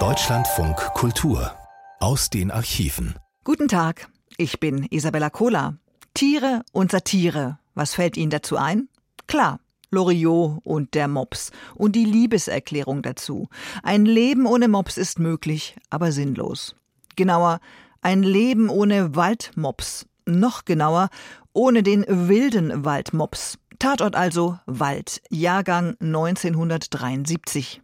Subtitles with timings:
[0.00, 1.52] Deutschlandfunk Kultur
[2.00, 3.14] aus den Archiven.
[3.44, 5.78] Guten Tag, ich bin Isabella Kohler.
[6.12, 7.60] Tiere und Satire.
[7.76, 8.88] Was fällt Ihnen dazu ein?
[9.28, 9.60] Klar,
[9.92, 13.48] Loriot und der Mops und die Liebeserklärung dazu.
[13.84, 16.74] Ein Leben ohne Mops ist möglich, aber sinnlos.
[17.14, 17.60] Genauer,
[18.02, 20.06] ein Leben ohne Waldmops.
[20.26, 21.10] Noch genauer,
[21.52, 23.56] ohne den wilden Waldmops.
[23.78, 27.83] Tatort also Wald, Jahrgang 1973.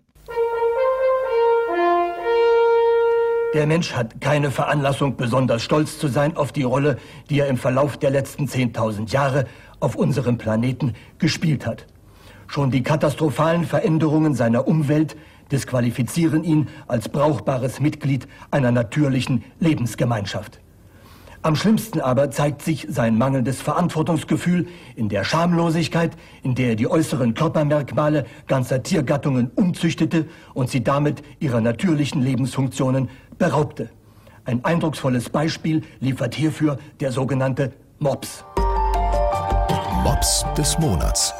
[3.53, 6.99] Der Mensch hat keine Veranlassung, besonders stolz zu sein auf die Rolle,
[7.31, 9.45] die er im Verlauf der letzten 10.000 Jahre
[9.81, 11.87] auf unserem Planeten gespielt hat.
[12.47, 15.17] Schon die katastrophalen Veränderungen seiner Umwelt
[15.51, 20.61] disqualifizieren ihn als brauchbares Mitglied einer natürlichen Lebensgemeinschaft.
[21.43, 26.13] Am schlimmsten aber zeigt sich sein mangelndes Verantwortungsgefühl in der Schamlosigkeit,
[26.43, 33.09] in der er die äußeren Körpermerkmale ganzer Tiergattungen umzüchtete und sie damit ihrer natürlichen Lebensfunktionen
[33.41, 33.89] beraubte.
[34.45, 38.45] Ein eindrucksvolles Beispiel liefert hierfür der sogenannte Mops.
[40.05, 41.35] Mops des Monats.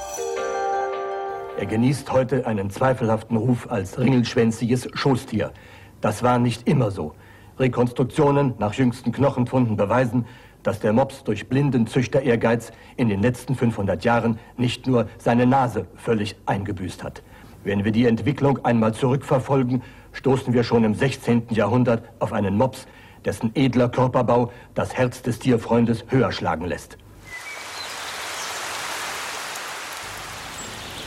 [1.59, 5.53] Er genießt heute einen zweifelhaften Ruf als ringelschwänziges Schoßtier.
[6.01, 7.13] Das war nicht immer so.
[7.59, 10.25] Rekonstruktionen nach jüngsten Knochenfunden beweisen,
[10.63, 15.87] dass der Mops durch blinden Züchter-Ehrgeiz in den letzten 500 Jahren nicht nur seine Nase
[15.97, 17.23] völlig eingebüßt hat.
[17.63, 21.49] Wenn wir die Entwicklung einmal zurückverfolgen, stoßen wir schon im 16.
[21.51, 22.87] Jahrhundert auf einen Mops,
[23.25, 26.97] dessen edler Körperbau das Herz des Tierfreundes höher schlagen lässt.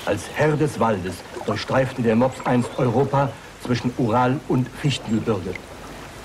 [0.06, 3.30] Als Herr des Waldes durchstreifte der Mops einst Europa
[3.64, 5.54] zwischen Ural und Fichtengebirge.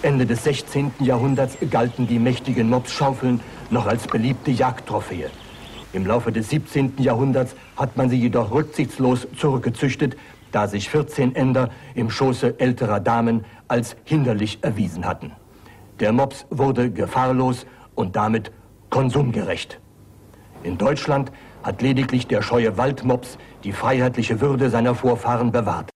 [0.03, 0.93] Ende des 16.
[1.01, 5.31] Jahrhunderts galten die mächtigen Mopsschaufeln noch als beliebte Jagdtrophäe.
[5.93, 6.95] Im Laufe des 17.
[6.99, 10.17] Jahrhunderts hat man sie jedoch rücksichtslos zurückgezüchtet,
[10.53, 15.33] da sich 14 Änder im Schoße älterer Damen als hinderlich erwiesen hatten.
[16.01, 18.53] Der Mops wurde gefahrlos und damit
[18.91, 19.81] konsumgerecht.
[20.63, 21.33] In Deutschland
[21.63, 25.91] hat lediglich der scheue Waldmops die freiheitliche Würde seiner Vorfahren bewahrt.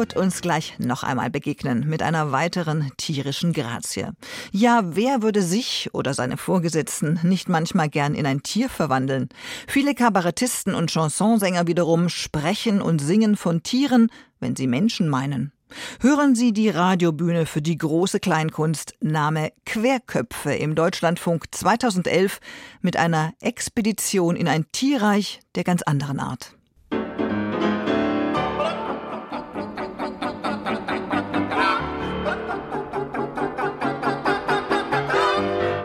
[0.00, 4.06] Wird uns gleich noch einmal begegnen mit einer weiteren tierischen Grazie.
[4.50, 9.28] Ja, wer würde sich oder seine Vorgesetzten nicht manchmal gern in ein Tier verwandeln?
[9.68, 15.52] Viele Kabarettisten und Chansonsänger wiederum sprechen und singen von Tieren, wenn sie Menschen meinen.
[16.00, 22.40] Hören Sie die Radiobühne für die große Kleinkunst Name Querköpfe im Deutschlandfunk 2011
[22.80, 26.54] mit einer Expedition in ein Tierreich der ganz anderen Art.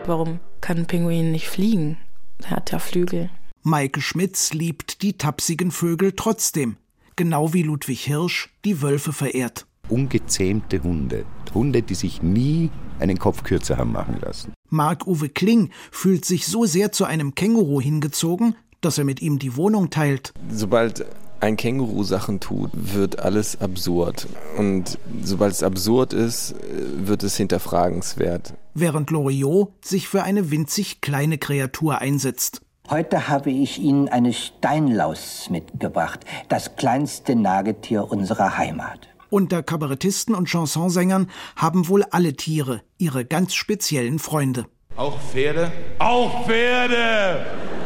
[0.07, 1.97] Warum kann ein Pinguin nicht fliegen?
[2.43, 3.31] Er hat ja Flügel.
[3.63, 6.77] Maike Schmitz liebt die tapsigen Vögel trotzdem,
[7.15, 9.65] genau wie Ludwig Hirsch die Wölfe verehrt.
[9.89, 14.53] Ungezähmte Hunde, Hunde, die sich nie einen Kopf kürzer haben machen lassen.
[14.69, 19.55] Marc-Uwe Kling fühlt sich so sehr zu einem Känguru hingezogen, dass er mit ihm die
[19.55, 20.33] Wohnung teilt.
[20.51, 21.05] Sobald
[21.39, 24.27] ein Känguru Sachen tut, wird alles absurd.
[24.57, 28.53] Und sobald es absurd ist, wird es hinterfragenswert.
[28.73, 32.61] Während Loriot sich für eine winzig kleine Kreatur einsetzt.
[32.89, 36.19] Heute habe ich Ihnen eine Steinlaus mitgebracht,
[36.49, 39.07] das kleinste Nagetier unserer Heimat.
[39.29, 44.65] Unter Kabarettisten und Chansonsängern haben wohl alle Tiere ihre ganz speziellen Freunde.
[44.95, 45.71] Auch Pferde?
[45.99, 47.45] Auch Pferde!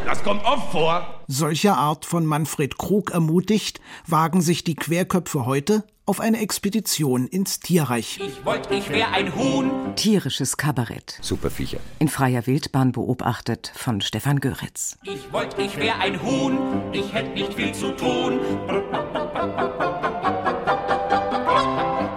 [0.09, 1.06] Das kommt oft vor.
[1.28, 7.59] Solcher Art von Manfred Krug ermutigt, wagen sich die Querköpfe heute auf eine Expedition ins
[7.59, 8.20] Tierreich.
[8.20, 9.70] Ich wollte, ich wäre ein Huhn.
[9.96, 11.20] Tierisches Kabarett.
[11.22, 11.78] Superviecher.
[12.00, 14.97] In freier Wildbahn beobachtet von Stefan Göritz.
[15.03, 16.58] Ich wollte, ich wäre ein Huhn.
[16.91, 18.40] Ich hätte nicht viel zu tun.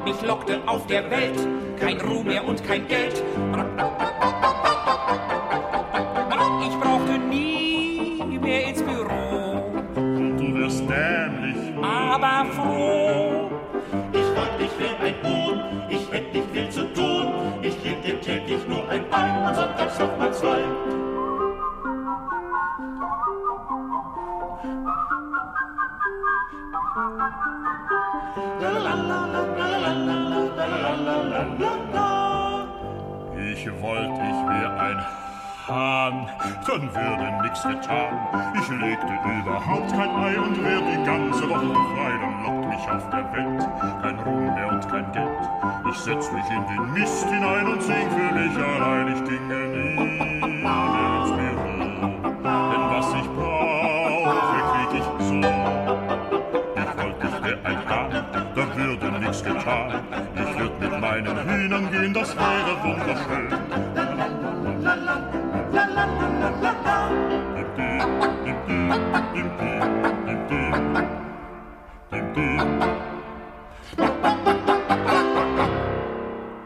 [0.06, 1.46] Mich lockte auf der Welt
[1.78, 3.22] kein Ruhm mehr und kein Geld.
[18.92, 20.58] ein Bein und sonntags noch mal zwei.
[33.54, 35.31] Ich wollte, ich wär ein
[35.68, 36.28] Hahn,
[36.66, 38.18] dann würde nix getan.
[38.54, 42.12] Ich legte überhaupt kein Ei und wär die ganze Woche frei.
[42.20, 43.68] Dann lockt mich auf der Welt
[44.02, 45.28] kein Ruhm mehr und kein Geld.
[45.88, 49.08] Ich setz mich in den Mist hinein und sing für mich allein.
[49.14, 50.72] Ich dinge nie mehr
[51.20, 51.68] ins Büro,
[52.42, 54.34] denn was ich brauche,
[54.72, 55.38] krieg ich so.
[56.74, 58.24] Ich wollte, ich wär ein Hahn,
[58.56, 60.00] da würde nix getan.
[60.34, 63.91] Ich würd mit meinen Hühnern gehen, das wäre wunderschön.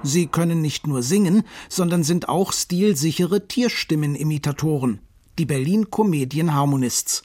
[0.02, 5.00] Sie können nicht nur singen, sondern sind auch stilsichere Tierstimmen-Imitatoren,
[5.38, 7.24] die Berlin Comedian Harmonists.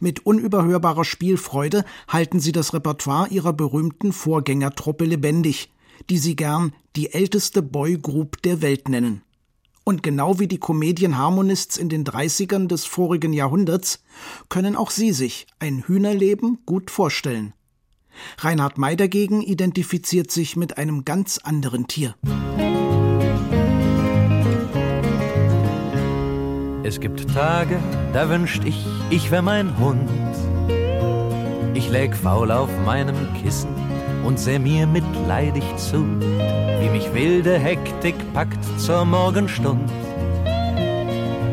[0.00, 5.70] Mit unüberhörbarer Spielfreude halten sie das Repertoire ihrer berühmten Vorgängertruppe lebendig,
[6.10, 9.22] die sie gern die älteste Boygroup der Welt nennen.
[9.86, 14.02] Und genau wie die Comedian Harmonists in den 30ern des vorigen Jahrhunderts
[14.48, 17.52] können auch sie sich ein Hühnerleben gut vorstellen.
[18.38, 22.14] Reinhard May dagegen identifiziert sich mit einem ganz anderen Tier.
[26.82, 27.78] Es gibt Tage,
[28.14, 30.08] da wünscht ich, ich wär mein Hund.
[31.74, 33.74] Ich läg faul auf meinem Kissen
[34.24, 36.04] und seh mir mitleidig zu,
[36.80, 39.90] wie mich wilde Hektik packt zur Morgenstund.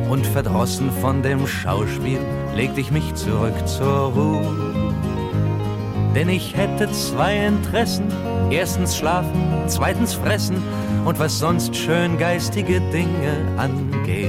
[0.09, 2.19] Und verdrossen von dem Schauspiel
[2.55, 4.71] legt ich mich zurück zur Ruhe.
[6.15, 8.05] Denn ich hätte zwei Interessen.
[8.49, 10.61] Erstens schlafen, zweitens fressen
[11.05, 14.27] und was sonst schön geistige Dinge angeht.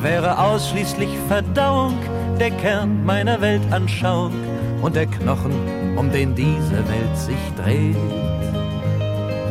[0.00, 1.98] Wäre ausschließlich Verdauung
[2.40, 4.32] der Kern meiner Weltanschauung
[4.80, 5.52] und der Knochen,
[5.96, 7.96] um den diese Welt sich dreht.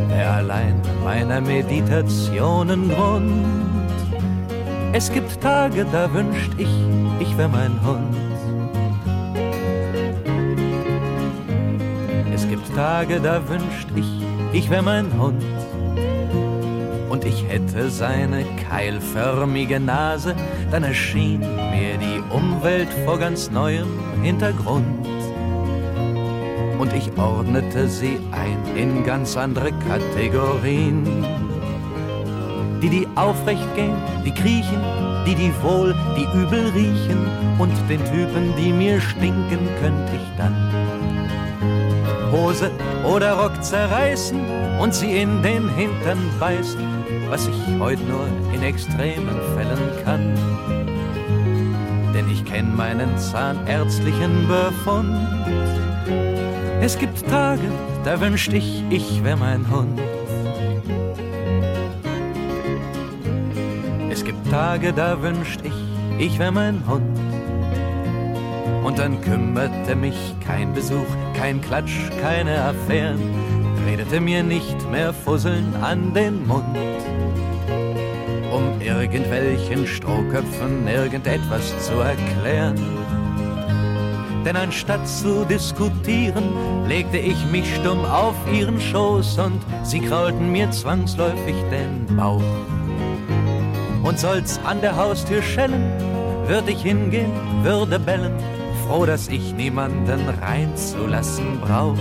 [0.10, 3.46] Der allein meiner Meditationen Grund.
[4.94, 6.70] Es gibt Tage, da wünscht ich,
[7.20, 8.16] ich wär mein Hund.
[12.34, 14.08] Es gibt Tage, da wünscht ich,
[14.54, 15.44] ich wär mein Hund.
[17.10, 20.36] Und ich hätte seine keilförmige Nase,
[20.72, 23.88] dann erschien mir die Umwelt vor ganz neuem
[24.22, 25.15] Hintergrund.
[26.80, 31.26] Und ich ordnete sie ein in ganz andere Kategorien.
[32.82, 33.96] Die, die aufrecht gehen,
[34.26, 34.82] die kriechen,
[35.26, 37.26] die, die wohl, die übel riechen.
[37.58, 40.54] Und den Typen, die mir stinken, könnte ich dann
[42.36, 42.70] Hose
[43.06, 44.40] oder Rock zerreißen
[44.80, 46.82] und sie in den Hintern beißen,
[47.30, 50.34] was ich heute nur in extremen Fällen kann.
[52.14, 55.85] Denn ich kenn meinen zahnärztlichen Befund.
[56.82, 57.64] Es gibt Tage,
[58.04, 60.00] da wünscht ich, ich wär mein Hund.
[64.12, 65.74] Es gibt Tage, da wünscht ich,
[66.18, 67.18] ich wär mein Hund.
[68.84, 73.20] Und dann kümmerte mich kein Besuch, kein Klatsch, keine Affären,
[73.88, 76.78] redete mir nicht mehr Fusseln an den Mund.
[78.52, 82.95] Um irgendwelchen Strohköpfen irgendetwas zu erklären.
[84.46, 90.70] Denn anstatt zu diskutieren, legte ich mich stumm auf ihren Schoß und sie kraulten mir
[90.70, 92.44] zwangsläufig den Bauch.
[94.04, 95.92] Und soll's an der Haustür schellen,
[96.48, 97.32] würd ich hingehen,
[97.64, 98.38] würde bellen,
[98.86, 101.98] froh, dass ich niemanden reinzulassen brauch.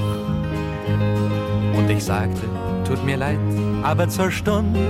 [1.78, 2.42] Und ich sagte,
[2.86, 3.38] tut mir leid,
[3.82, 4.80] aber zur Stunde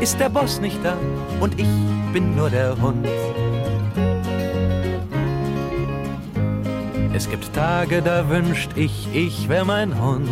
[0.00, 0.96] ist der Boss nicht da
[1.40, 1.68] und ich
[2.14, 3.06] bin nur der Hund.
[7.12, 10.28] Es gibt Tage, da wünscht ich, ich wär mein Hund.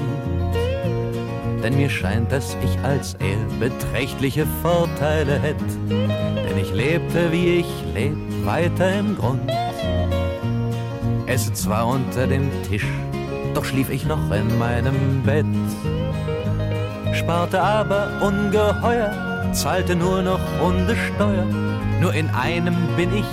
[1.63, 5.57] Denn mir scheint, dass ich als er beträchtliche Vorteile hätt.
[5.89, 9.51] Denn ich lebte, wie ich leb, weiter im Grund
[11.29, 12.87] esse zwar unter dem Tisch,
[13.55, 15.47] doch schlief ich noch in meinem Bett.
[17.13, 19.13] Sparte aber ungeheuer,
[19.53, 21.45] zahlte nur noch Hundesteuer.
[22.01, 23.27] Nur in einem bin ich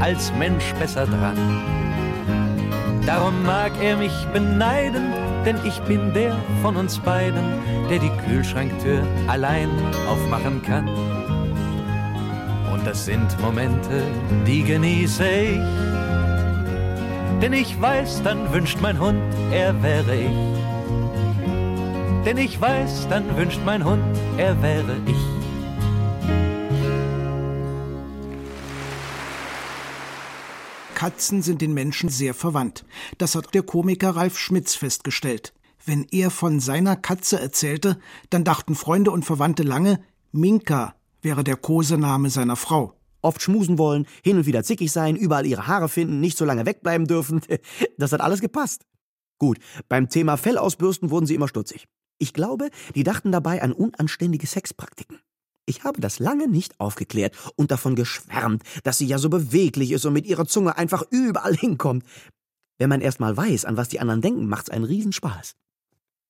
[0.00, 1.36] als Mensch besser dran.
[3.06, 5.12] Darum mag er mich beneiden,
[5.44, 7.42] denn ich bin der von uns beiden,
[7.90, 9.68] der die Kühlschranktür allein
[10.08, 10.88] aufmachen kann.
[12.72, 14.02] Und das sind Momente,
[14.46, 16.02] die genieße ich
[17.42, 20.30] denn ich weiß, dann wünscht mein Hund, er wäre ich.
[22.24, 25.31] Denn ich weiß, dann wünscht mein Hund, er wäre ich.
[31.02, 32.84] Katzen sind den Menschen sehr verwandt.
[33.18, 35.52] Das hat der Komiker Ralf Schmitz festgestellt.
[35.84, 37.98] Wenn er von seiner Katze erzählte,
[38.30, 39.98] dann dachten Freunde und Verwandte lange,
[40.30, 42.94] Minka wäre der Kosename seiner Frau.
[43.20, 46.66] Oft schmusen wollen, hin und wieder zickig sein, überall ihre Haare finden, nicht so lange
[46.66, 47.40] wegbleiben dürfen.
[47.98, 48.86] Das hat alles gepasst.
[49.40, 51.88] Gut, beim Thema Fellausbürsten wurden sie immer stutzig.
[52.18, 55.18] Ich glaube, die dachten dabei an unanständige Sexpraktiken.
[55.64, 60.04] Ich habe das lange nicht aufgeklärt und davon geschwärmt, dass sie ja so beweglich ist
[60.04, 62.04] und mit ihrer Zunge einfach überall hinkommt.
[62.78, 65.54] Wenn man erst mal weiß, an was die anderen denken, macht's einen Riesenspaß.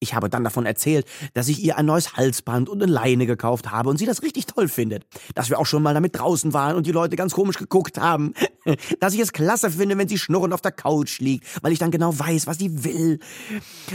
[0.01, 3.71] Ich habe dann davon erzählt, dass ich ihr ein neues Halsband und eine Leine gekauft
[3.71, 5.07] habe und sie das richtig toll findet.
[5.37, 8.35] Dass wir auch schon mal damit draußen waren und die Leute ganz komisch geguckt haben.
[8.99, 11.93] Dass ich es klasse finde, wenn sie schnurrend auf der Couch liegt, weil ich dann
[11.93, 13.21] genau weiß, was sie will.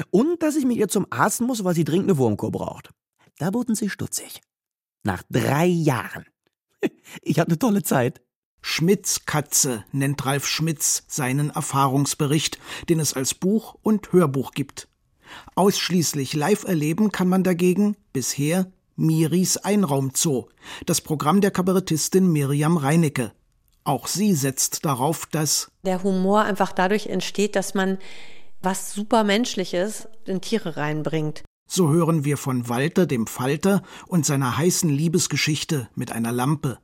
[0.09, 2.89] Und dass ich mit ihr zum Arzt muss, weil sie dringend eine Wurmkur braucht.
[3.37, 4.41] Da wurden sie stutzig.
[5.07, 6.25] Nach drei Jahren.
[7.21, 8.19] Ich hatte eine tolle Zeit.
[8.61, 12.59] Schmitz Katze nennt Ralf Schmitz seinen Erfahrungsbericht,
[12.89, 14.89] den es als Buch und Hörbuch gibt.
[15.55, 20.49] Ausschließlich live erleben kann man dagegen bisher Miris Einraumzoo,
[20.85, 23.31] das Programm der Kabarettistin Miriam Reinecke.
[23.85, 27.97] Auch sie setzt darauf, dass der Humor einfach dadurch entsteht, dass man
[28.61, 31.45] was supermenschliches in Tiere reinbringt.
[31.67, 36.79] So hören wir von Walter dem Falter und seiner heißen Liebesgeschichte mit einer Lampe.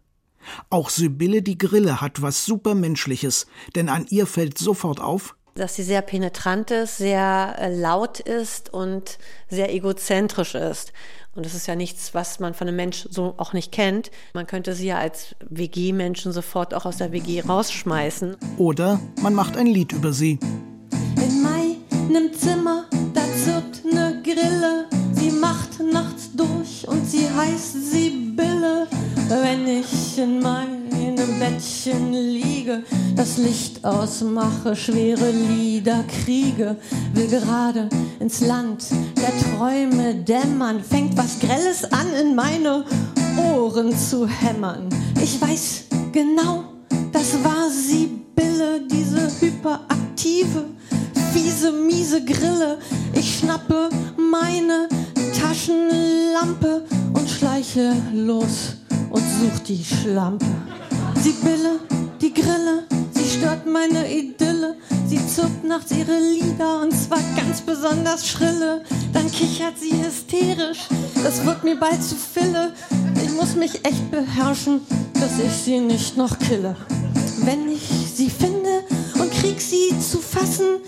[0.70, 5.84] Auch Sibylle die Grille hat was Supermenschliches, denn an ihr fällt sofort auf, dass sie
[5.84, 10.94] sehr penetrant ist, sehr äh, laut ist und sehr egozentrisch ist.
[11.36, 14.12] Und das ist ja nichts, was man von einem Mensch so auch nicht kennt.
[14.34, 18.36] Man könnte sie ja als WG-Menschen sofort auch aus der WG rausschmeißen.
[18.58, 20.40] Oder man macht ein Lied über sie.
[21.16, 23.63] In meinem Zimmer, da zirpt ne
[24.24, 24.86] Grille.
[25.14, 28.88] Sie macht nachts durch und sie heißt Sibylle.
[29.30, 30.84] Wenn ich in meinem
[31.40, 32.84] Bettchen liege,
[33.18, 36.78] das Licht ausmache, schwere Lieder kriege,
[37.14, 37.90] will gerade
[38.22, 38.86] ins Land
[39.18, 42.86] der Träume dämmern, fängt was Grelles an in meine
[43.38, 44.88] Ohren zu hämmern.
[45.22, 46.64] Ich weiß genau,
[47.12, 50.66] das war Sibylle, diese hyperaktive,
[51.34, 52.78] fiese, miese Grille.
[53.14, 54.88] Ich schnappe meine
[55.40, 58.76] Taschenlampe und schleiche los
[59.10, 60.46] und such die Schlampe.
[61.20, 61.80] Sibylle,
[62.22, 64.76] die Grille, sie stört meine Idylle.
[65.08, 68.84] Sie zupft nachts ihre Lieder und zwar ganz besonders schrille.
[69.12, 70.88] Dann kichert sie hysterisch,
[71.24, 72.74] das wird mir bald zu Fille.
[73.24, 74.82] Ich muss mich echt beherrschen,
[75.16, 76.76] dass ich sie nicht noch kille.
[77.46, 77.84] Wenn ich
[78.16, 78.84] sie finde
[79.44, 80.80] krieg sie zu fassen,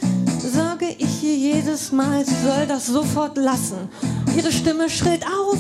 [0.41, 3.89] sage ich ihr jedes Mal, sie soll das sofort lassen.
[4.37, 5.59] Ihre Stimme schrillt auf,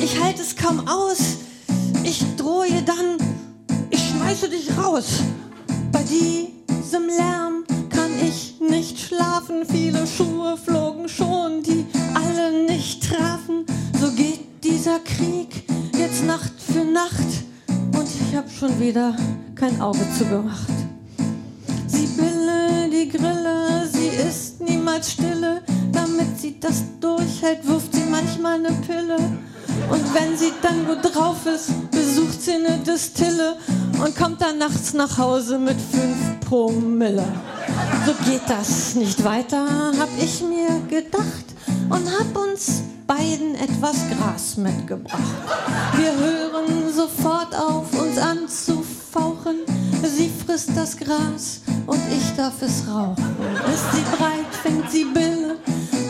[0.00, 1.38] ich halte es kaum aus.
[2.04, 3.16] Ich drohe dann,
[3.90, 5.06] ich schmeiße dich raus.
[5.90, 9.66] Bei diesem Lärm kann ich nicht schlafen.
[9.68, 13.66] Viele Schuhe flogen schon, die alle nicht trafen.
[14.00, 15.64] So geht dieser Krieg
[15.98, 17.18] jetzt Nacht für Nacht.
[17.68, 19.16] Und ich hab schon wieder
[19.56, 20.91] kein Auge zugemacht.
[22.02, 25.62] Sibylle, die Grille, sie ist niemals stille.
[25.92, 29.16] Damit sie das durchhält, wirft sie manchmal eine Pille.
[29.88, 33.56] Und wenn sie dann gut drauf ist, besucht sie eine Distille
[34.04, 37.24] und kommt dann nachts nach Hause mit fünf Promille.
[38.04, 39.64] So geht das nicht weiter,
[39.96, 41.44] hab ich mir gedacht
[41.88, 45.22] und hab uns beiden etwas Gras mitgebracht.
[45.94, 49.58] Wir hören sofort auf, uns anzufauchen.
[50.02, 53.24] Sie frisst das Gras und ich darf es rauchen.
[53.72, 55.56] Ist sie breit, fängt sie Bille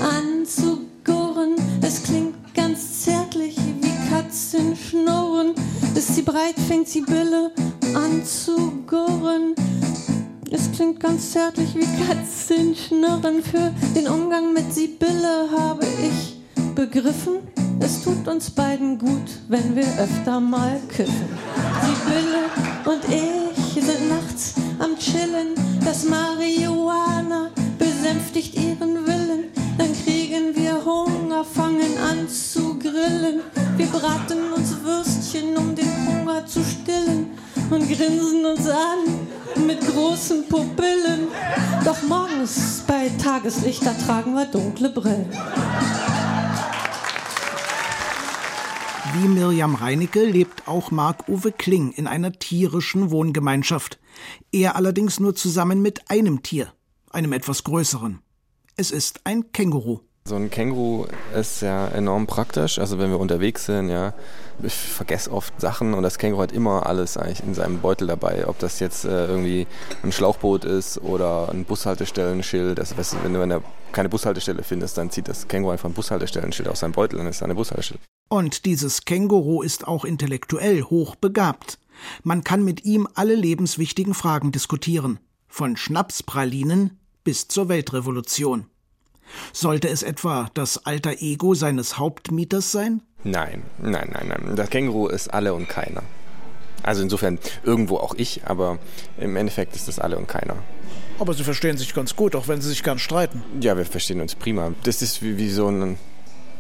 [0.03, 1.55] an zu gurren.
[1.81, 5.55] Es klingt ganz zärtlich wie Katzen schnurren.
[5.95, 7.53] Ist sie breit, fängt sie Bille
[7.95, 9.55] an zu gurren.
[10.51, 13.45] Es klingt ganz zärtlich wie Katzen schnurren.
[13.45, 16.43] Für den Umgang mit Sibylle habe ich
[16.75, 17.35] begriffen,
[17.79, 21.29] es tut uns beiden gut, wenn wir öfter mal küssen.
[21.81, 23.42] Sibylle und ich
[23.81, 29.45] sind nachts am Chillen, das Marihuana besänftigt ihren Willen.
[29.79, 33.41] Dann kriegen wir Hunger, fangen an zu grillen.
[33.77, 37.31] Wir braten uns Würstchen, um den Hunger zu stillen
[37.71, 41.29] und grinsen uns an mit großen Pupillen.
[41.85, 45.31] Doch morgens bei Tageslicht, da tragen wir dunkle Brillen.
[49.15, 54.01] Wie Mirjam Reinecke lebt auch Marc-Uwe Kling in einer tierischen Wohngemeinschaft.
[54.53, 56.73] Er allerdings nur zusammen mit einem Tier,
[57.11, 58.21] einem etwas größeren.
[58.75, 60.01] Es ist ein Känguru.
[60.25, 62.79] So ein Känguru ist ja enorm praktisch.
[62.79, 64.15] Also wenn wir unterwegs sind, ja,
[64.63, 68.47] ich vergesse oft Sachen und das Känguru hat immer alles eigentlich in seinem Beutel dabei.
[68.47, 69.67] Ob das jetzt äh, irgendwie
[70.05, 72.79] ein Schlauchboot ist oder ein Bushaltestellenschild.
[72.79, 75.95] Also weißt du, wenn du eine, keine Bushaltestelle findest, dann zieht das Känguru einfach ein
[75.95, 77.99] Bushaltestellenschild aus seinem Beutel und ist eine Bushaltestelle.
[78.29, 81.79] Und dieses Känguru ist auch intellektuell hochbegabt.
[82.23, 85.19] Man kann mit ihm alle lebenswichtigen Fragen diskutieren.
[85.49, 88.67] Von Schnapspralinen bis zur Weltrevolution.
[89.53, 93.03] Sollte es etwa das alter Ego seines Hauptmieters sein?
[93.25, 94.57] Nein, nein, nein, nein.
[94.57, 96.03] Das Känguru ist alle und keiner.
[96.83, 98.79] Also insofern irgendwo auch ich, aber
[99.19, 100.57] im Endeffekt ist das alle und keiner.
[101.19, 103.43] Aber sie verstehen sich ganz gut, auch wenn sie sich gern streiten.
[103.61, 104.73] Ja, wir verstehen uns prima.
[104.83, 105.97] Das ist wie, wie so ein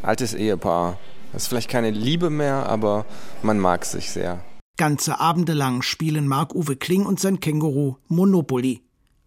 [0.02, 0.99] altes Ehepaar.
[1.33, 3.07] Das ist vielleicht keine Liebe mehr, aber
[3.43, 4.45] man mag sich sehr.
[4.76, 8.83] Ganze Abende lang spielen Marc-Uwe Kling und sein Känguru Monopoly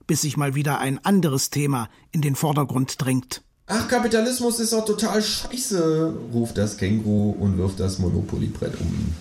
[0.07, 3.41] bis sich mal wieder ein anderes Thema in den Vordergrund drängt.
[3.67, 9.15] Ach, Kapitalismus ist doch total scheiße, ruft das Känguru und wirft das Monopoly-Brett um.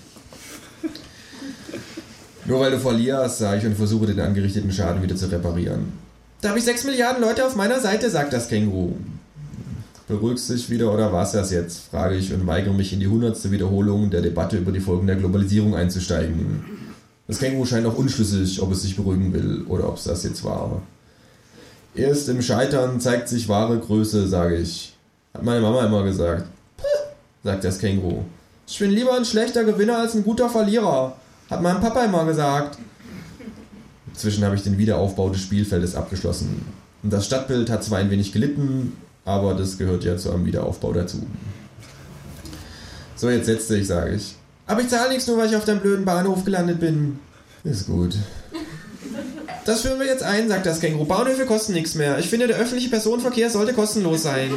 [2.47, 5.95] Nur weil du verlierst, sage ich und versuche den angerichteten Schaden wieder zu reparieren.
[6.43, 8.97] Da habe ich 6 Milliarden Leute auf meiner Seite, sagt das Känguru.
[10.07, 11.88] Beruhigst dich wieder oder was das jetzt?
[11.91, 15.17] frage ich und weigere mich in die hundertste Wiederholung der Debatte über die Folgen der
[15.17, 16.62] Globalisierung einzusteigen.
[17.26, 20.45] Das Känguru scheint auch unschlüssig, ob es sich beruhigen will oder ob es das jetzt
[20.45, 20.83] war.
[21.95, 24.95] Erst im Scheitern zeigt sich wahre Größe, sage ich.
[25.33, 26.47] Hat meine Mama immer gesagt.
[26.76, 26.85] Puh,
[27.45, 28.25] sagt das Känguru.
[28.66, 31.16] Ich bin lieber ein schlechter Gewinner als ein guter Verlierer.
[31.50, 32.78] Hat mein Papa immer gesagt.
[34.09, 36.64] Inzwischen habe ich den Wiederaufbau des Spielfeldes abgeschlossen.
[37.02, 40.93] Und das Stadtbild hat zwar ein wenig gelitten, aber das gehört ja zu einem Wiederaufbau
[40.93, 41.26] dazu.
[43.16, 44.35] So, jetzt setze ich, sage ich.
[44.66, 47.18] Aber ich zahle nichts nur, weil ich auf deinem blöden Bahnhof gelandet bin.
[47.64, 48.16] Ist gut.
[49.64, 51.06] Das führen wir jetzt ein, sagt das Känguru.
[51.06, 52.18] Bahnhöfe kosten nichts mehr.
[52.18, 54.50] Ich finde, der öffentliche Personenverkehr sollte kostenlos sein.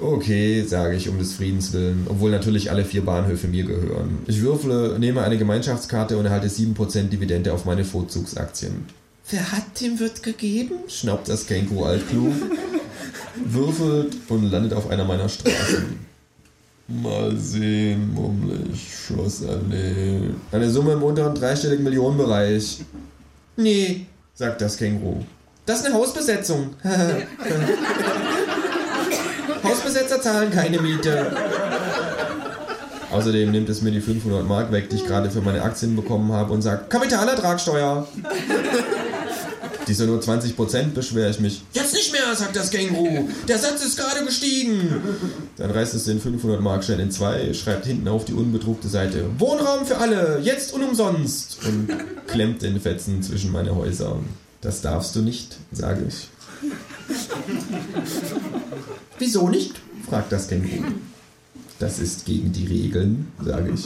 [0.00, 4.18] Okay, sage ich um des Friedens willen, obwohl natürlich alle vier Bahnhöfe mir gehören.
[4.26, 8.86] Ich würfle, nehme eine Gemeinschaftskarte und erhalte 7% Dividende auf meine Vorzugsaktien.
[9.30, 10.74] Wer hat, dem wird gegeben?
[10.88, 12.34] schnaubt das Känguru altklug,
[13.44, 16.13] würfelt und landet auf einer meiner Straßen.
[16.86, 20.34] Mal sehen, mummelig, Schlossallee.
[20.52, 22.82] Eine Summe im unteren dreistelligen Millionenbereich.
[23.56, 25.24] Nee, sagt das Känguru.
[25.64, 26.74] Das ist eine Hausbesetzung.
[29.64, 31.34] Hausbesetzer zahlen keine Miete.
[33.10, 36.32] Außerdem nimmt es mir die 500 Mark weg, die ich gerade für meine Aktien bekommen
[36.32, 38.06] habe und sagt Kapitalertragssteuer.
[39.86, 41.62] Die ist ja nur 20%, beschwere ich mich.
[41.74, 42.03] Jetzt nicht
[42.34, 43.28] sagt das Känguru.
[43.48, 45.00] Der Satz ist gerade gestiegen.
[45.56, 49.26] Dann reißt es den 500 Mark schnell in zwei, schreibt hinten auf die unbedruckte Seite
[49.38, 51.58] Wohnraum für alle, jetzt und umsonst.
[51.66, 51.88] Und
[52.26, 54.18] klemmt den Fetzen zwischen meine Häuser.
[54.60, 56.28] Das darfst du nicht, sage ich.
[59.18, 59.74] Wieso nicht?
[60.08, 60.84] fragt das Känguru.
[61.78, 63.84] Das ist gegen die Regeln, sage ich.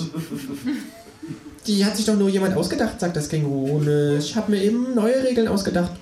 [1.67, 3.79] Die hat sich doch nur jemand ausgedacht, sagt das Känguru.
[3.79, 5.93] Und äh, ich habe mir eben neue Regeln ausgedacht.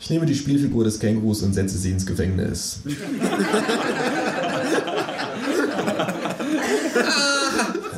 [0.00, 2.80] Ich nehme die Spielfigur des Kängurus und setze sie ins Gefängnis.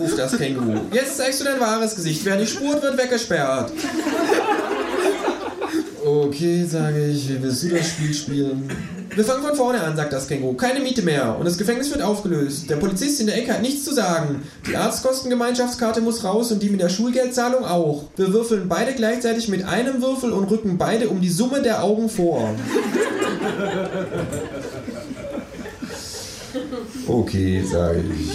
[0.01, 0.81] ruft das Känguru.
[0.93, 2.25] Jetzt zeigst du dein wahres Gesicht.
[2.25, 3.73] Wer nicht spurt, wird weggesperrt.
[6.05, 8.71] Okay, sage ich, wie willst du das Spiel spielen?
[9.15, 10.55] Wir fangen von vorne an, sagt das Känguru.
[10.55, 11.37] Keine Miete mehr.
[11.37, 12.71] Und das Gefängnis wird aufgelöst.
[12.71, 14.43] Der Polizist in der Ecke hat nichts zu sagen.
[14.69, 18.05] Die Arztkostengemeinschaftskarte muss raus und die mit der Schulgeldzahlung auch.
[18.17, 22.09] Wir würfeln beide gleichzeitig mit einem Würfel und rücken beide um die Summe der Augen
[22.09, 22.55] vor.
[27.07, 28.31] Okay, sage ich.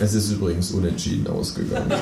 [0.00, 1.92] Es ist übrigens unentschieden ausgegangen.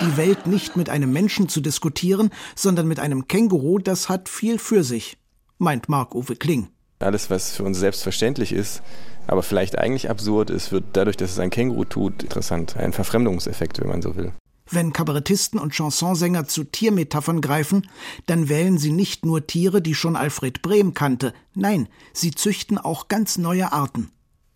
[0.00, 4.58] Die Welt nicht mit einem Menschen zu diskutieren, sondern mit einem Känguru, das hat viel
[4.58, 5.16] für sich,
[5.62, 6.68] meint Marc-Uwe Kling.
[6.98, 8.82] Alles, was für uns selbstverständlich ist,
[9.26, 12.76] aber vielleicht eigentlich absurd ist, wird dadurch, dass es ein Känguru tut, interessant.
[12.76, 14.32] Ein Verfremdungseffekt, wenn man so will.
[14.70, 17.88] Wenn Kabarettisten und Chansonsänger zu Tiermetaphern greifen,
[18.26, 23.08] dann wählen sie nicht nur Tiere, die schon Alfred Brehm kannte, nein, sie züchten auch
[23.08, 24.10] ganz neue Arten.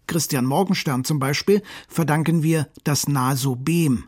[0.07, 4.05] Christian Morgenstern zum Beispiel verdanken wir das Nasobem.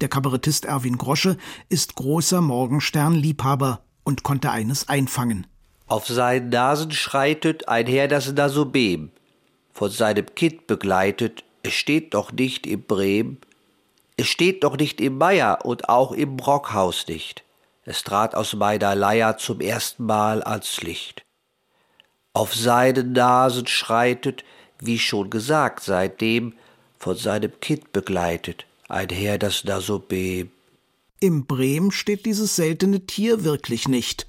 [0.00, 1.36] Der Kabarettist Erwin Grosche
[1.68, 5.46] ist großer Morgenstern-Liebhaber und konnte eines einfangen.
[5.88, 9.10] Auf seinen Nasen schreitet einher das Nasobem,
[9.72, 13.38] von seinem Kind begleitet, es steht doch nicht im Bremen,
[14.18, 17.42] es steht doch nicht im Meier und auch im Brockhaus nicht.
[17.84, 21.22] Es trat aus meiner Leier zum ersten Mal ans Licht.
[22.34, 24.44] Auf seinen Nasen schreitet,
[24.78, 26.54] wie schon gesagt, seitdem
[26.98, 30.50] von seinem Kind begleitet, einher das Nasobem.
[31.20, 34.26] Im Brehm steht dieses seltene Tier wirklich nicht.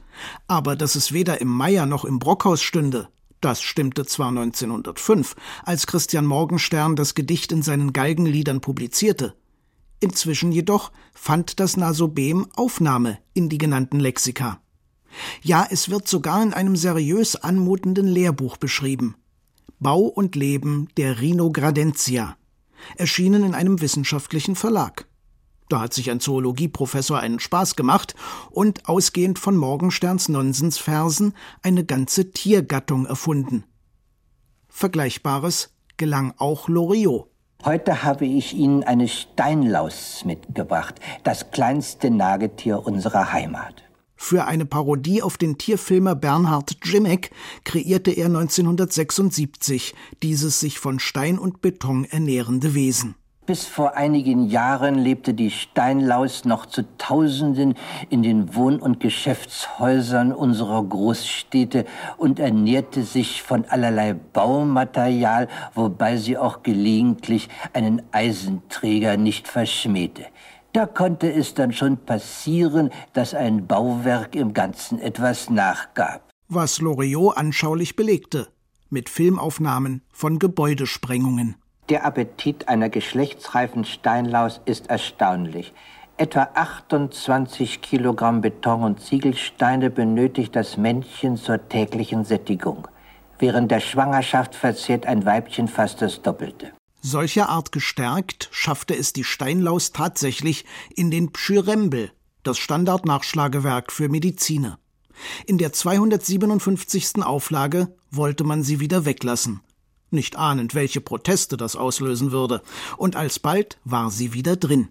[0.48, 3.10] Aber dass es weder im Meier noch im Brockhaus stünde,
[3.42, 9.36] das stimmte zwar 1905, als Christian Morgenstern das Gedicht in seinen Galgenliedern publizierte.
[10.00, 14.60] Inzwischen jedoch fand das Nasobem Aufnahme in die genannten Lexika.
[15.42, 19.16] Ja, es wird sogar in einem seriös anmutenden Lehrbuch beschrieben.
[19.80, 22.36] Bau und Leben der Rhinogradentia,
[22.98, 25.09] erschienen in einem wissenschaftlichen Verlag.
[25.70, 28.16] Da hat sich ein Zoologieprofessor einen Spaß gemacht
[28.50, 33.64] und ausgehend von Morgensterns Nonsensversen eine ganze Tiergattung erfunden.
[34.68, 37.30] Vergleichbares gelang auch Loriot.
[37.64, 43.84] Heute habe ich Ihnen eine Steinlaus mitgebracht, das kleinste Nagetier unserer Heimat.
[44.16, 47.32] Für eine Parodie auf den Tierfilmer Bernhard Jimmick
[47.64, 53.16] kreierte er 1976 dieses sich von Stein und Beton ernährende Wesen.
[53.50, 57.74] Bis vor einigen Jahren lebte die Steinlaus noch zu Tausenden
[58.12, 61.86] in den Wohn- und Geschäftshäusern unserer Großstädte
[62.18, 70.28] und ernährte sich von allerlei Baumaterial, wobei sie auch gelegentlich einen Eisenträger nicht verschmähte.
[70.72, 76.30] Da konnte es dann schon passieren, dass ein Bauwerk im Ganzen etwas nachgab.
[76.50, 78.50] Was Loriot anschaulich belegte,
[78.92, 81.56] mit Filmaufnahmen von Gebäudesprengungen.
[81.90, 85.74] Der Appetit einer geschlechtsreifen Steinlaus ist erstaunlich.
[86.18, 92.88] Etwa 28 Kilogramm Beton und Ziegelsteine benötigt das Männchen zur täglichen Sättigung.
[93.40, 96.74] Während der Schwangerschaft verzehrt ein Weibchen fast das Doppelte.
[97.02, 102.12] Solcher Art gestärkt schaffte es die Steinlaus tatsächlich in den Pschyrembel,
[102.44, 104.78] das Standardnachschlagewerk für Mediziner.
[105.48, 107.24] In der 257.
[107.24, 109.62] Auflage wollte man sie wieder weglassen
[110.12, 112.62] nicht ahnend, welche Proteste das auslösen würde,
[112.98, 114.90] und alsbald war sie wieder drin.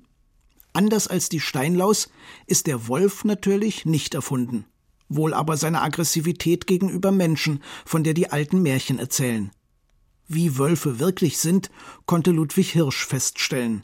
[0.73, 2.11] Anders als die Steinlaus
[2.47, 4.65] ist der Wolf natürlich nicht erfunden,
[5.09, 9.51] wohl aber seine Aggressivität gegenüber Menschen, von der die alten Märchen erzählen.
[10.29, 11.71] Wie Wölfe wirklich sind,
[12.05, 13.83] konnte Ludwig Hirsch feststellen.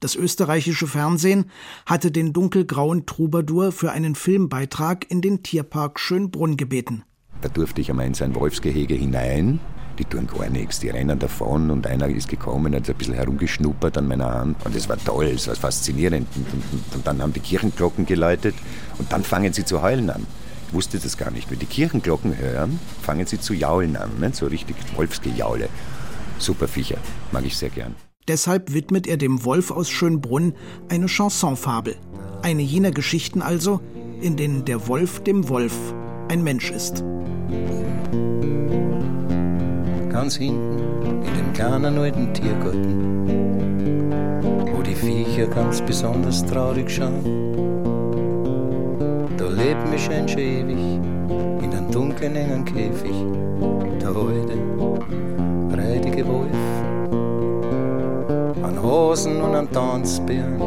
[0.00, 1.50] Das österreichische Fernsehen
[1.86, 7.02] hatte den dunkelgrauen Troubadour für einen Filmbeitrag in den Tierpark Schönbrunn gebeten.
[7.40, 9.60] Da durfte ich einmal in sein Wolfsgehege hinein
[9.98, 13.98] die tun gar nichts, die rennen davon und einer ist gekommen, hat ein bisschen herumgeschnuppert
[13.98, 16.28] an meiner Hand und das war toll, es war faszinierend.
[16.34, 18.54] Und, und, und, dann haben die Kirchenglocken geläutet
[18.98, 20.26] und dann fangen sie zu heulen an.
[20.68, 21.50] Ich wusste das gar nicht.
[21.50, 24.30] Wenn die Kirchenglocken hören, fangen sie zu jaulen an, ne?
[24.32, 25.68] so richtig Wolfsgejaule.
[26.38, 26.98] Super Viecher,
[27.32, 27.94] mag ich sehr gern.
[28.28, 30.54] Deshalb widmet er dem Wolf aus Schönbrunn
[30.90, 31.96] eine Chansonfabel.
[32.42, 33.80] Eine jener Geschichten also,
[34.20, 35.74] in denen der Wolf dem Wolf
[36.28, 37.02] ein Mensch ist
[40.18, 44.10] ganz hinten in dem kleinen alten Tiergarten,
[44.74, 47.22] wo die Viecher ganz besonders traurig schauen.
[49.36, 50.98] Da lebt mich ein schon ewig
[51.62, 53.14] in einem dunklen, engen Käfig,
[54.00, 54.54] der heute
[55.70, 56.62] reitige Wolf.
[58.64, 60.60] An Hosen und an Tanzbären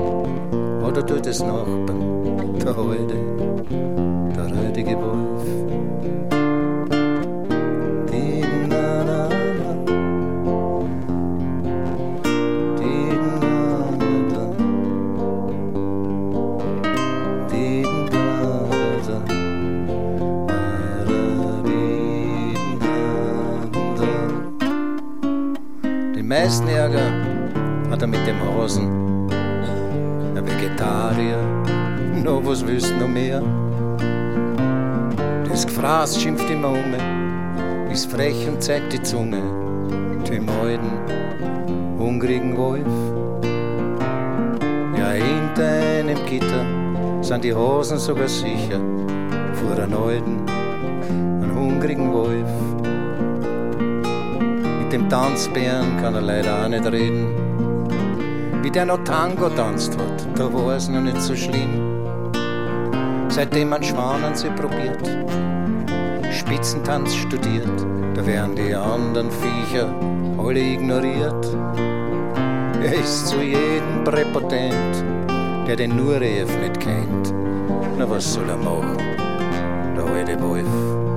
[0.82, 3.16] oder tut es Nachbarn, der heute,
[4.34, 5.61] der reitige Wolf.
[26.52, 27.14] Meisten Ärger
[27.90, 29.30] hat er mit dem Hasen.
[30.36, 31.38] Ein Vegetarier,
[32.26, 33.42] noch was willst noch mehr?
[35.48, 39.42] Das Gefraß schimpft immer um, ist frech und zeigt die Zunge.
[40.28, 40.92] Dem alten,
[41.98, 42.86] hungrigen Wolf.
[44.98, 46.66] Ja, hinter einem Gitter
[47.22, 48.82] sind die Hosen sogar sicher
[49.54, 52.71] vor einem alten, einen hungrigen Wolf
[54.92, 57.34] dem Tanzbären kann er leider auch nicht reden.
[58.62, 62.32] Wie der noch Tango tanzt hat, da war es noch nicht so schlimm.
[63.30, 65.00] Seitdem man Schwanen sie probiert,
[66.32, 69.94] Spitzentanz studiert, da werden die anderen Viecher
[70.38, 71.58] alle ignoriert.
[72.84, 75.06] Er ist zu jedem präpotent,
[75.68, 77.34] der den Nureyev nicht kennt.
[77.98, 78.98] Na was soll er machen,
[79.96, 81.11] der alte Wolf?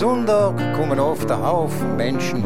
[0.00, 2.42] Sonntag kommen oft ein Haufen Menschen.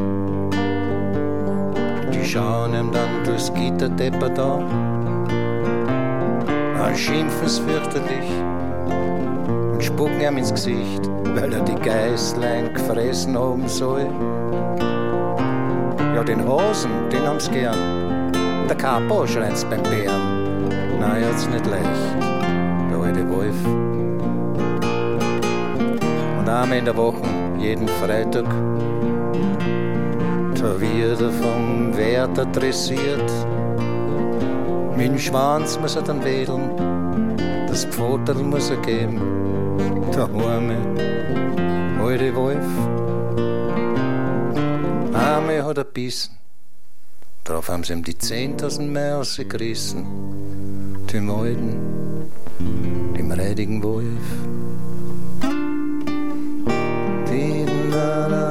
[2.25, 4.65] Schauen ihm dann durchs Gitter deppert an.
[6.77, 8.54] Dann schimpfen fürchterlich
[10.05, 14.07] und spucken ihm ins Gesicht, weil er die Geißlein gefressen haben soll.
[16.15, 18.33] Ja, den Hasen, den haben's gern.
[18.69, 20.69] Der Kapo schreit's beim Bären.
[21.01, 21.85] Na, er hat's nicht leicht,
[22.91, 23.57] der alte Wolf.
[26.39, 27.23] Und einmal in der Woche,
[27.59, 28.45] jeden Freitag,
[30.55, 33.33] da wird er vom Wärter dressiert.
[34.97, 36.71] Mit dem Schwanz muss er dann wedeln,
[37.67, 39.54] das Pfoterl muss er geben.
[40.17, 40.77] Arme
[42.01, 42.65] alte Wolf.
[45.13, 46.37] Einmal hat er bissen,
[47.43, 50.07] drauf haben sie ihm die 10.000 mehr ausgerissen.
[51.13, 52.31] Dem alten,
[53.17, 54.27] dem rädigen Wolf.
[57.29, 58.44] Die.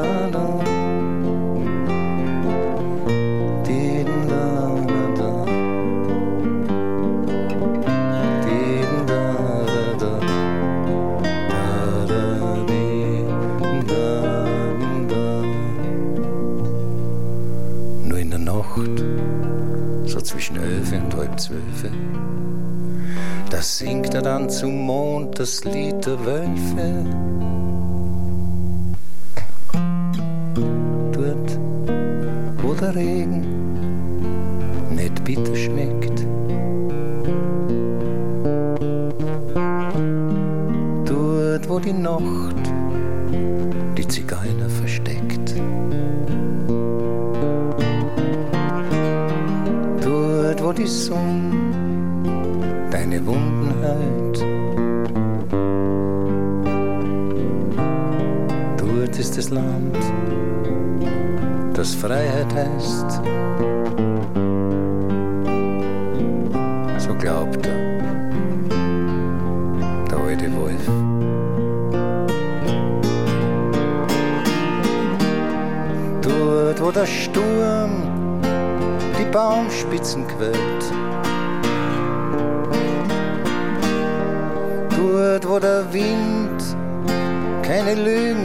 [24.43, 27.05] Dann zum Mond das Lied der Wölfe.
[31.13, 31.59] Dort,
[32.61, 33.42] wo der Regen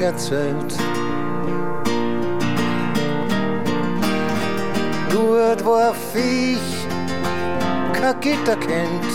[0.08, 0.72] erzählt.
[5.12, 6.86] Wo ein Viech
[7.92, 8.20] kein
[8.60, 9.10] kennt.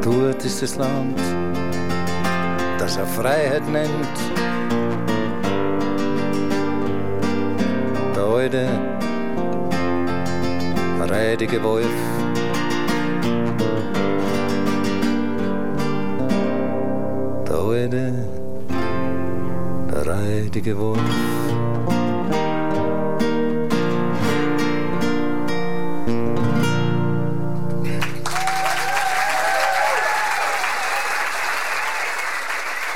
[0.00, 1.18] Dort ist das Land,
[2.78, 4.16] das er Freiheit nennt.
[8.14, 8.68] Der alte,
[11.10, 12.14] rädige Wolf.
[17.74, 18.14] Der
[20.06, 21.00] rädige Wolf.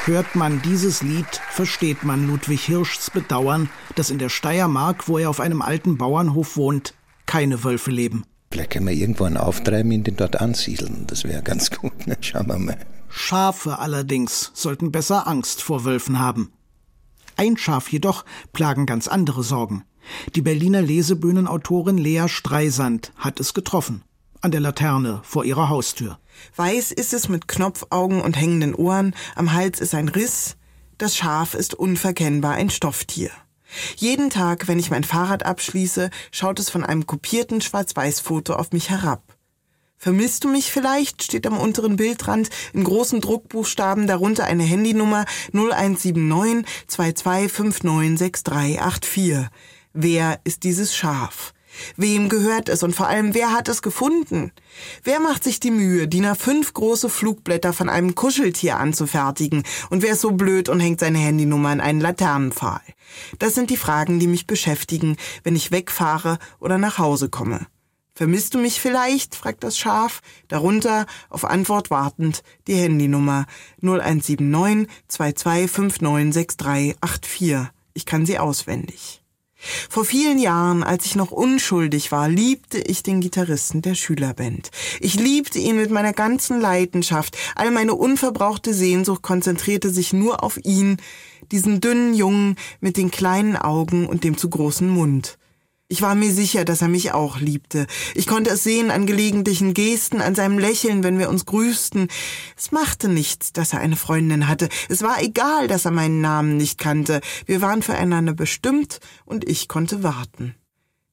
[0.04, 5.28] Hört man dieses Lied, versteht man Ludwig Hirschs Bedauern, dass in der Steiermark, wo er
[5.28, 6.94] auf einem alten Bauernhof wohnt,
[7.26, 8.22] keine Wölfe leben.
[8.52, 11.04] Vielleicht können wir irgendwo einen auftreiben, ihn den dort ansiedeln.
[11.08, 12.06] Das wäre ganz gut.
[12.06, 12.16] Ne?
[12.20, 12.76] Schauen wir mal.
[13.09, 16.53] Schafe allerdings sollten besser Angst vor Wölfen haben.
[17.37, 19.85] Ein Schaf jedoch plagen ganz andere Sorgen.
[20.35, 24.03] Die Berliner Lesebühnenautorin Lea Streisand hat es getroffen.
[24.40, 26.18] An der Laterne vor ihrer Haustür.
[26.57, 30.57] Weiß ist es mit Knopfaugen und hängenden Ohren, am Hals ist ein Riss.
[30.97, 33.31] Das Schaf ist unverkennbar ein Stofftier.
[33.97, 38.90] Jeden Tag, wenn ich mein Fahrrad abschließe, schaut es von einem kopierten Schwarz-Weiß-Foto auf mich
[38.90, 39.38] herab.
[40.00, 41.24] Vermisst du mich vielleicht?
[41.24, 49.48] steht am unteren Bildrand in großen Druckbuchstaben, darunter eine Handynummer 0179 22596384.
[49.92, 51.52] Wer ist dieses Schaf?
[51.96, 54.52] Wem gehört es und vor allem, wer hat es gefunden?
[55.02, 60.12] Wer macht sich die Mühe, DIN A5 große Flugblätter von einem Kuscheltier anzufertigen und wer
[60.12, 62.82] ist so blöd und hängt seine Handynummer an einen Laternenpfahl?
[63.38, 67.66] Das sind die Fragen, die mich beschäftigen, wenn ich wegfahre oder nach Hause komme.
[68.18, 69.37] Vermisst du mich vielleicht?
[69.37, 70.22] fragt das Schaf.
[70.48, 73.46] Darunter, auf Antwort wartend, die Handynummer
[73.81, 77.68] 0179 22596384.
[77.94, 79.22] Ich kann sie auswendig.
[79.88, 84.72] Vor vielen Jahren, als ich noch unschuldig war, liebte ich den Gitarristen der Schülerband.
[84.98, 87.38] Ich liebte ihn mit meiner ganzen Leidenschaft.
[87.54, 90.96] All meine unverbrauchte Sehnsucht konzentrierte sich nur auf ihn,
[91.52, 95.38] diesen dünnen Jungen mit den kleinen Augen und dem zu großen Mund.
[95.90, 97.87] Ich war mir sicher, dass er mich auch liebte.
[98.14, 102.09] Ich konnte es sehen an gelegentlichen Gesten, an seinem Lächeln, wenn wir uns grüßten.
[102.59, 104.68] Es machte nichts, dass er eine Freundin hatte.
[104.90, 107.22] Es war egal, dass er meinen Namen nicht kannte.
[107.46, 110.55] Wir waren füreinander bestimmt und ich konnte warten.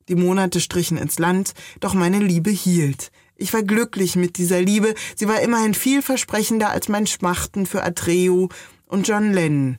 [0.10, 3.12] Die Monate strichen ins Land, doch meine Liebe hielt.
[3.38, 4.94] Ich war glücklich mit dieser Liebe.
[5.16, 8.50] Sie war immerhin vielversprechender als mein Schmachten für Atreo
[8.88, 9.78] und John Lennon.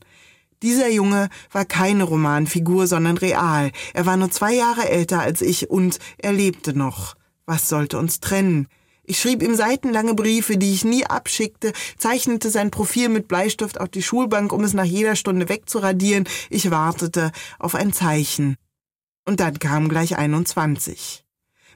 [0.63, 3.73] Dieser Junge war keine Romanfigur, sondern real.
[3.95, 7.15] Er war nur zwei Jahre älter als ich und er lebte noch.
[7.45, 8.69] Was sollte uns trennen?
[9.09, 13.89] Ich schrieb ihm seitenlange Briefe, die ich nie abschickte, zeichnete sein Profil mit Bleistift auf
[13.89, 16.25] die Schulbank, um es nach jeder Stunde wegzuradieren.
[16.51, 18.57] Ich wartete auf ein Zeichen.
[19.25, 21.25] Und dann kam gleich 21.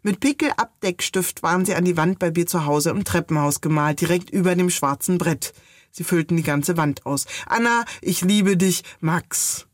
[0.02, 4.30] Mit Pickelabdeckstift waren sie an die Wand bei mir zu Hause im Treppenhaus gemalt, direkt
[4.30, 5.52] über dem schwarzen Brett.
[5.90, 7.26] Sie füllten die ganze Wand aus.
[7.46, 9.66] Anna, ich liebe dich, Max.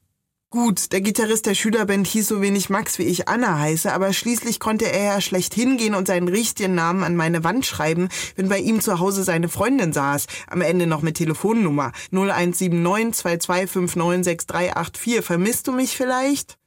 [0.51, 4.61] Gut, der Gitarrist der Schülerband hieß so wenig Max, wie ich Anna heiße, aber schließlich
[4.61, 8.61] konnte er ja schlecht hingehen und seinen richtigen Namen an meine Wand schreiben, wenn bei
[8.61, 15.21] ihm zu Hause seine Freundin saß, am Ende noch mit Telefonnummer 0179 22596384.
[15.21, 16.59] Vermisst du mich vielleicht?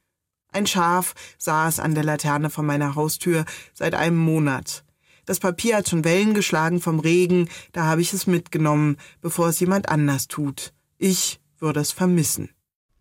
[0.51, 4.83] Ein Schaf saß an der Laterne vor meiner Haustür seit einem Monat.
[5.29, 9.59] Das Papier hat schon Wellen geschlagen vom Regen, da habe ich es mitgenommen, bevor es
[9.59, 10.73] jemand anders tut.
[10.97, 12.49] Ich würde es vermissen.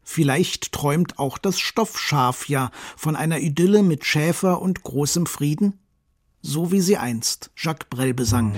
[0.03, 5.79] Vielleicht träumt auch das Stoffschaf ja von einer Idylle mit Schäfer und großem Frieden,
[6.43, 8.53] so wie sie einst Jacques Brel besang.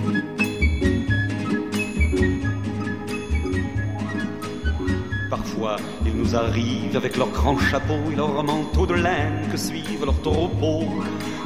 [5.30, 10.04] Parfois, ils nous arrivent avec leurs grands chapeaux et leurs manteaux de laine que suivent
[10.04, 10.88] leurs troupeaux,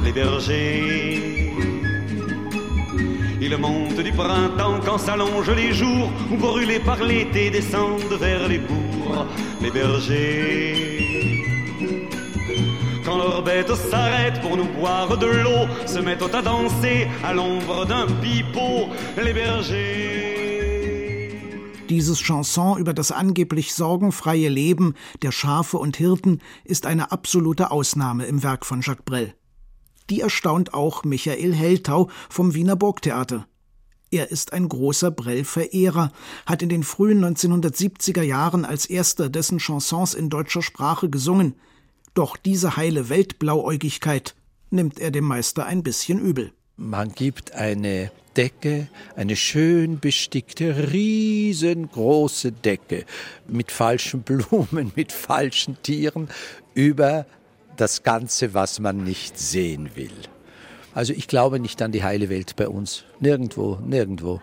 [0.03, 1.44] les bergers.
[3.47, 8.57] Ils montent du printemps quand s'allongent les jours, ou brûlés par l'été descendent vers les
[8.57, 9.27] bourgs,
[9.61, 11.43] les bergers.
[13.05, 17.85] Quand leurs bêtes s'arrêtent pour nous boire de l'eau, se mettent à danser à l'ombre
[17.85, 18.89] d'un pipeau,
[19.23, 20.15] les bergers.
[21.87, 28.25] Dieses Chanson über das angeblich sorgenfreie Leben der Schafe und Hirten ist eine absolute Ausnahme
[28.25, 29.35] im Werk von Jacques Brel.
[30.09, 33.47] Die erstaunt auch Michael Heltau vom Wiener Burgtheater.
[34.11, 36.11] Er ist ein großer Brel-Verehrer,
[36.45, 41.55] hat in den frühen 1970er Jahren als erster dessen Chansons in deutscher Sprache gesungen.
[42.13, 44.35] Doch diese heile Weltblauäugigkeit
[44.69, 46.53] nimmt er dem Meister ein bisschen übel.
[46.77, 53.05] Man gibt eine Decke, eine schön bestickte, riesengroße Decke
[53.47, 56.29] mit falschen Blumen, mit falschen Tieren
[56.73, 57.25] über
[57.75, 60.11] das Ganze, was man nicht sehen will.
[60.93, 63.03] Also ich glaube nicht an die heile Welt bei uns.
[63.19, 64.41] Nirgendwo, nirgendwo.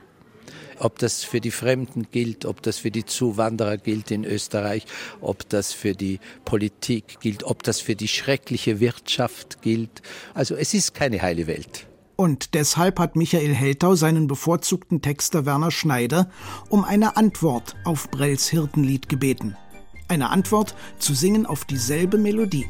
[0.79, 4.85] Ob das für die Fremden gilt, ob das für die Zuwanderer gilt in Österreich,
[5.21, 10.03] ob das für die Politik gilt, ob das für die schreckliche Wirtschaft gilt.
[10.35, 11.87] Also es ist keine heile Welt.
[12.17, 16.29] Und deshalb hat Michael Heltau seinen bevorzugten Texter Werner Schneider
[16.69, 19.57] um eine Antwort auf Brells Hirtenlied gebeten.
[20.09, 22.67] Eine Antwort zu singen auf dieselbe Melodie.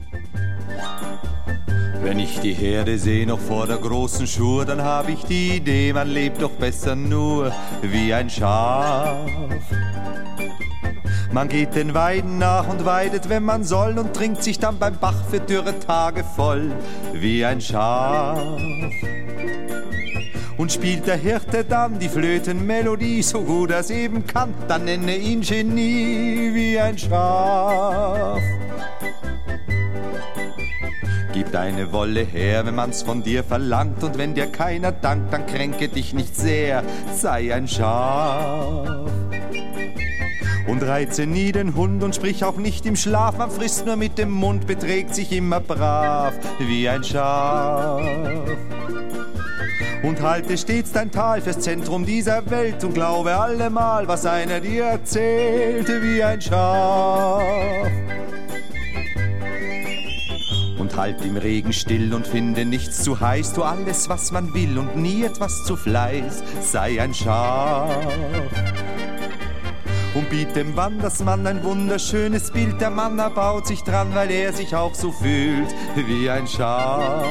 [2.02, 5.92] Wenn ich die Herde sehe noch vor der großen Schur, dann habe ich die Idee,
[5.92, 9.30] man lebt doch besser nur wie ein Schaf.
[11.32, 14.98] Man geht den Weiden nach und weidet, wenn man soll, und trinkt sich dann beim
[14.98, 16.72] Bach für dürre Tage voll
[17.14, 18.38] wie ein Schaf.
[20.58, 25.40] Und spielt der Hirte dann die Flötenmelodie so gut er eben kann, dann nenne ihn
[25.40, 28.42] Genie wie ein Schaf.
[31.52, 35.88] Deine Wolle her, wenn man's von dir verlangt, und wenn dir keiner dankt, dann kränke
[35.88, 36.82] dich nicht sehr,
[37.14, 39.10] sei ein Schaf.
[40.66, 44.16] Und reize nie den Hund und sprich auch nicht im Schlaf, man frisst nur mit
[44.16, 48.00] dem Mund, beträgt sich immer brav wie ein Schaf
[50.02, 54.84] und halte stets dein Tal fürs Zentrum dieser Welt und glaube allemal, was einer dir
[54.84, 57.88] erzählte wie ein Schaf.
[60.96, 64.96] Halt im Regen still und finde nichts zu heiß, tu alles, was man will und
[64.96, 67.96] nie etwas zu Fleiß, sei ein Schaf.
[70.14, 74.76] Und biet dem Wandersmann ein wunderschönes Bild, der Mann erbaut sich dran, weil er sich
[74.76, 77.24] auch so fühlt wie ein Schaf.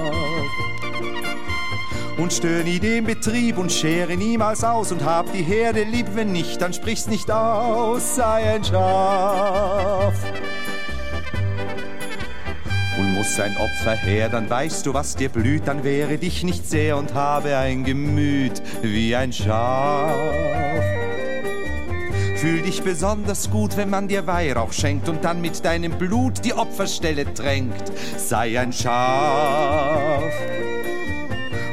[2.18, 4.92] Und stör nie den Betrieb und schere niemals aus.
[4.92, 10.14] Und hab die Herde lieb, wenn nicht, dann sprich's nicht aus, sei ein Schaf.
[13.14, 16.98] Muss ein Opfer her, dann weißt du, was dir blüht, dann wehre dich nicht sehr
[16.98, 20.16] und habe ein Gemüt wie ein Schaf.
[22.38, 26.54] Fühl dich besonders gut, wenn man dir Weihrauch schenkt und dann mit deinem Blut die
[26.54, 27.92] Opferstelle tränkt.
[28.18, 30.24] Sei ein Schaf.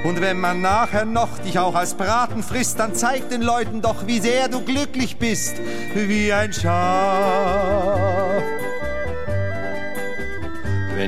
[0.04, 4.06] Und wenn man nachher noch dich auch als Braten frisst, dann zeig den Leuten doch,
[4.06, 5.56] wie sehr du glücklich bist,
[5.94, 8.17] wie ein Schaf.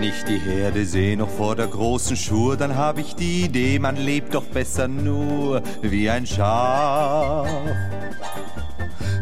[0.01, 3.79] Wenn ich die Herde seh noch vor der großen Schur, dann hab ich die Idee,
[3.79, 7.47] man lebt doch besser nur wie ein Schaf.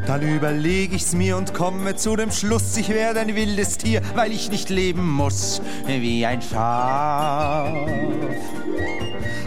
[0.06, 4.30] Dann überleg ich's mir und komme zu dem Schluss, ich werde ein wildes Tier, weil
[4.30, 7.74] ich nicht leben muss wie ein Schaf.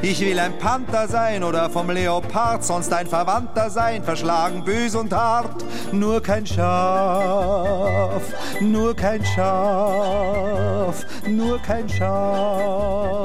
[0.04, 5.14] Ich will ein Panther sein oder vom Leopard, sonst ein Verwandter sein, verschlagen, bös und
[5.14, 5.64] hart.
[5.91, 8.24] Nur kein Schaf,
[8.60, 13.22] nur kein Schaf, nur kein Schaf.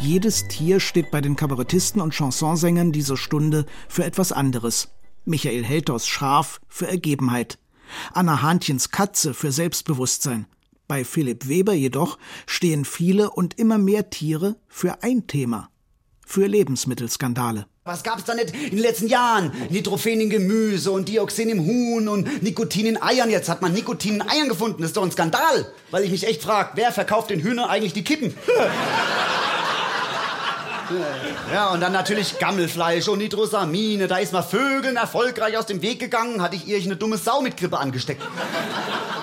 [0.00, 4.88] Jedes Tier steht bei den Kabarettisten und Chansonsängern dieser Stunde für etwas anderes.
[5.24, 7.58] Michael Helters Schaf für Ergebenheit.
[8.12, 10.46] Anna Hahnchens Katze für Selbstbewusstsein.
[10.92, 15.70] Bei Philipp Weber jedoch stehen viele und immer mehr Tiere für ein Thema.
[16.26, 17.64] Für Lebensmittelskandale.
[17.84, 19.52] Was gab's da nicht in den letzten Jahren?
[19.70, 23.30] Nitrophen in Gemüse und Dioxin im Huhn und Nikotin in Eiern.
[23.30, 24.82] Jetzt hat man Nikotin in Eiern gefunden.
[24.82, 25.72] Das ist doch ein Skandal.
[25.90, 28.34] Weil ich mich echt frage, wer verkauft den Hühnern eigentlich die Kippen?
[31.52, 34.08] Ja, und dann natürlich Gammelfleisch und Nitrosamine.
[34.08, 37.56] Da ist man Vögeln erfolgreich aus dem Weg gegangen, hatte ich irgendeine dumme Sau mit
[37.56, 38.22] Grippe angesteckt.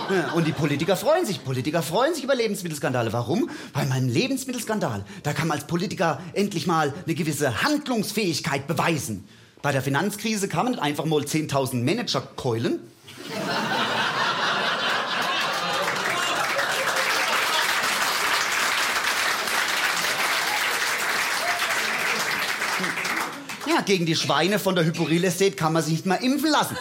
[0.10, 1.44] Ja, und die Politiker freuen sich.
[1.44, 3.14] Politiker freuen sich über Lebensmittelskandale.
[3.14, 3.50] Warum?
[3.74, 9.28] Weil mein Lebensmittelskandal, da kann man als Politiker endlich mal eine gewisse Handlungsfähigkeit beweisen.
[9.62, 12.80] Bei der Finanzkrise kann man einfach mal 10.000 Manager keulen.
[23.70, 26.76] Ja, gegen die Schweine von der Hyporil Estate kann man sich nicht mal impfen lassen.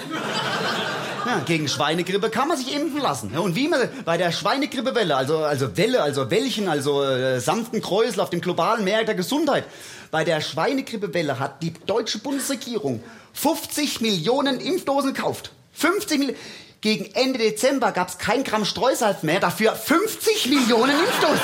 [1.27, 3.31] Ja, gegen Schweinegrippe kann man sich impfen lassen.
[3.35, 7.83] Ja, und wie man bei der Schweinegrippewelle, also, also Welle, also Wellchen, also äh, sanften
[7.83, 9.65] Kräusel auf dem globalen Meer der Gesundheit,
[10.11, 13.03] bei der Schweinegrippewelle hat die deutsche Bundesregierung
[13.35, 15.51] 50 Millionen Impfdosen gekauft.
[15.75, 16.41] 50 Millionen.
[16.81, 21.43] Gegen Ende Dezember gab es kein Gramm Streusalz mehr, dafür 50 Millionen Impfdosen.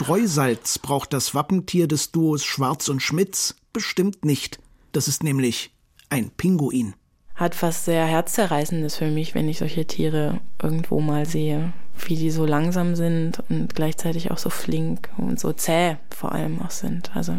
[0.00, 4.58] Streusalz braucht das Wappentier des Duos Schwarz und Schmitz bestimmt nicht.
[4.92, 5.72] Das ist nämlich
[6.08, 6.94] ein Pinguin.
[7.34, 11.74] Hat was sehr Herzzerreißendes für mich, wenn ich solche Tiere irgendwo mal sehe.
[11.98, 16.62] Wie die so langsam sind und gleichzeitig auch so flink und so zäh vor allem
[16.62, 17.14] auch sind.
[17.14, 17.34] Also,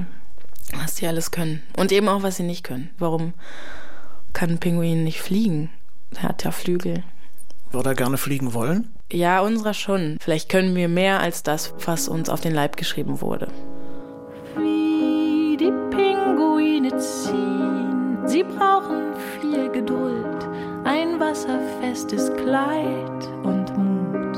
[0.72, 1.64] was die alles können.
[1.78, 2.92] Und eben auch, was sie nicht können.
[3.00, 3.34] Warum
[4.34, 5.72] kann ein Pinguin nicht fliegen?
[6.14, 7.04] Er hat ja Flügel.
[7.72, 8.88] Würde er gerne fliegen wollen?
[9.12, 10.18] Ja, unserer schon.
[10.22, 13.50] Vielleicht können wir mehr als das, was uns auf den Leib geschrieben wurde.
[14.56, 20.48] Wie die Pinguine ziehen, sie brauchen viel Geduld,
[20.86, 24.38] ein wasserfestes Kleid und Mut.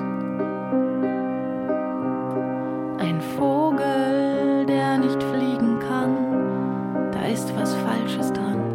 [2.99, 8.72] Ein Vogel, der nicht fliegen kann, da ist was Falsches dran.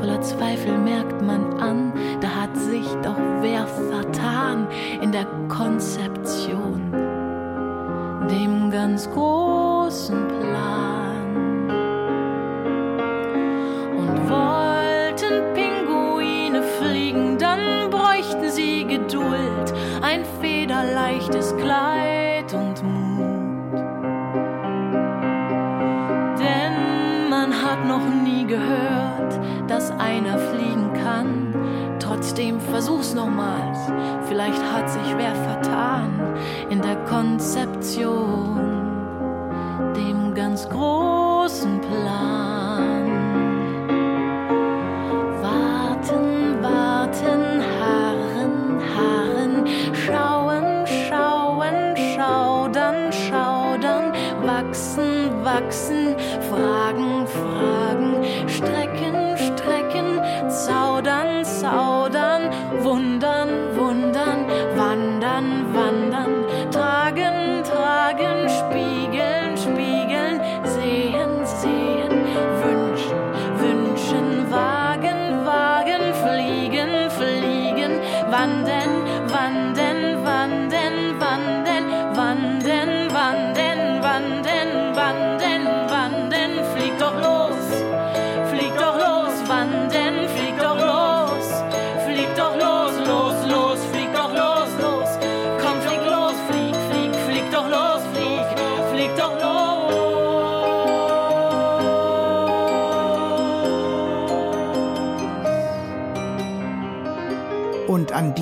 [0.00, 1.92] Voller Zweifel merkt man an,
[2.22, 4.66] da hat sich doch wer vertan
[5.02, 6.90] in der Konzeption,
[8.30, 11.68] dem ganz großen Plan.
[13.94, 14.69] Und wollten
[30.10, 31.54] dass einer fliegen kann.
[31.98, 33.78] Trotzdem versuch's nochmals,
[34.26, 36.10] vielleicht hat sich wer vertan
[36.70, 38.58] in der Konzeption,
[39.96, 41.09] dem ganz großen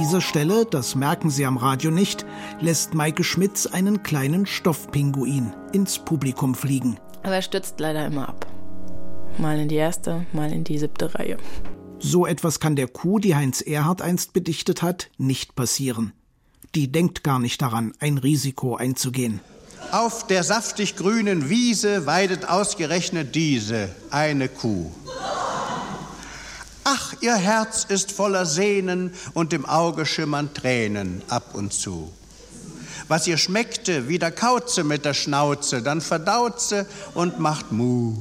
[0.09, 2.25] dieser Stelle, das merken Sie am Radio nicht,
[2.61, 6.99] lässt Maike Schmitz einen kleinen Stoffpinguin ins Publikum fliegen.
[7.25, 8.47] Aber er stürzt leider immer ab.
[9.37, 11.37] Mal in die erste, mal in die siebte Reihe.
[11.99, 16.15] So etwas kann der Kuh, die Heinz Erhardt einst bedichtet hat, nicht passieren.
[16.75, 19.41] Die denkt gar nicht daran, ein Risiko einzugehen.
[19.93, 24.91] Auf der saftig grünen Wiese weidet ausgerechnet diese eine Kuh.
[26.91, 32.11] Ach, ihr Herz ist voller Sehnen und im Auge schimmern Tränen ab und zu.
[33.09, 38.15] Was ihr schmeckte, wieder kauze mit der Schnauze, dann verdaut sie und macht Mu.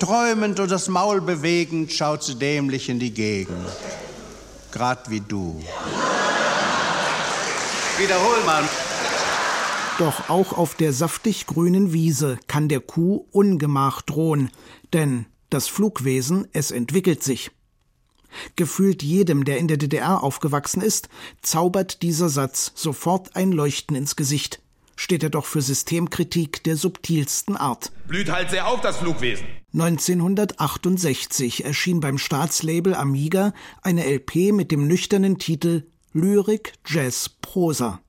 [0.00, 3.68] Träumend und das Maul bewegend schaut sie dämlich in die Gegend.
[4.72, 5.62] Grad wie du.
[7.98, 8.64] Wiederhol mal.
[9.98, 14.50] Doch auch auf der saftig grünen Wiese kann der Kuh Ungemach drohen,
[14.94, 17.50] denn das Flugwesen, es entwickelt sich.
[18.56, 21.08] Gefühlt jedem, der in der DDR aufgewachsen ist,
[21.40, 24.60] zaubert dieser Satz sofort ein Leuchten ins Gesicht.
[24.96, 27.90] Steht er doch für Systemkritik der subtilsten Art.
[28.06, 29.46] Blüht halt sehr auf das Flugwesen.
[29.72, 33.52] 1968 erschien beim Staatslabel Amiga
[33.82, 38.00] eine LP mit dem nüchternen Titel Lyrik, Jazz, Prosa.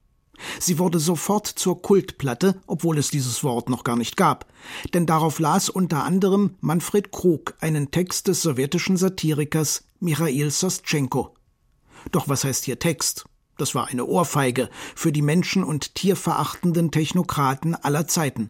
[0.60, 4.46] Sie wurde sofort zur Kultplatte, obwohl es dieses Wort noch gar nicht gab.
[4.94, 11.34] Denn darauf las unter anderem Manfred Krug einen Text des sowjetischen Satirikers Michail Sostschenko.
[12.12, 13.26] Doch was heißt hier Text?
[13.58, 18.50] Das war eine Ohrfeige für die menschen- und tierverachtenden Technokraten aller Zeiten.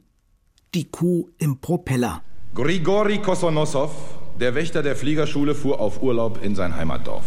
[0.74, 2.24] Die Kuh im Propeller.
[2.56, 3.92] Grigori Kosonossow,
[4.40, 7.26] der Wächter der Fliegerschule, fuhr auf Urlaub in sein Heimatdorf.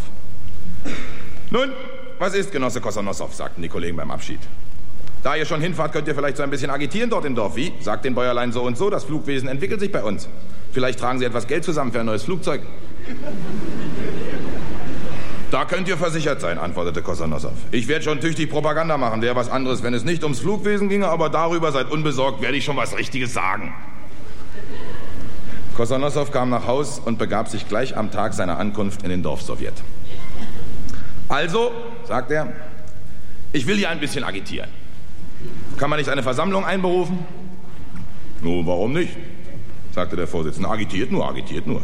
[1.50, 1.70] Nun,
[2.18, 4.40] was ist, Genosse Kosonossow, sagten die Kollegen beim Abschied.
[5.22, 7.56] Da ihr schon hinfahrt, könnt ihr vielleicht so ein bisschen agitieren dort im Dorf.
[7.56, 7.72] Wie?
[7.80, 10.28] Sagt den Bäuerlein so und so, das Flugwesen entwickelt sich bei uns.
[10.72, 12.62] Vielleicht tragen sie etwas Geld zusammen für ein neues Flugzeug.
[15.50, 17.52] Da könnt ihr versichert sein, antwortete Kosanossow.
[17.70, 21.08] Ich werde schon tüchtig Propaganda machen, wäre was anderes, wenn es nicht ums Flugwesen ginge,
[21.08, 23.72] aber darüber seid unbesorgt, werde ich schon was Richtiges sagen.
[25.74, 29.74] Kosanossow kam nach Haus und begab sich gleich am Tag seiner Ankunft in den Dorfsowjet.
[31.28, 31.72] Also,
[32.06, 32.48] sagt er,
[33.52, 34.68] ich will hier ein bisschen agitieren.
[35.76, 37.18] Kann man nicht eine Versammlung einberufen?
[38.40, 39.16] Nun, warum nicht?
[39.92, 40.68] sagte der Vorsitzende.
[40.68, 41.82] Agitiert nur, agitiert nur.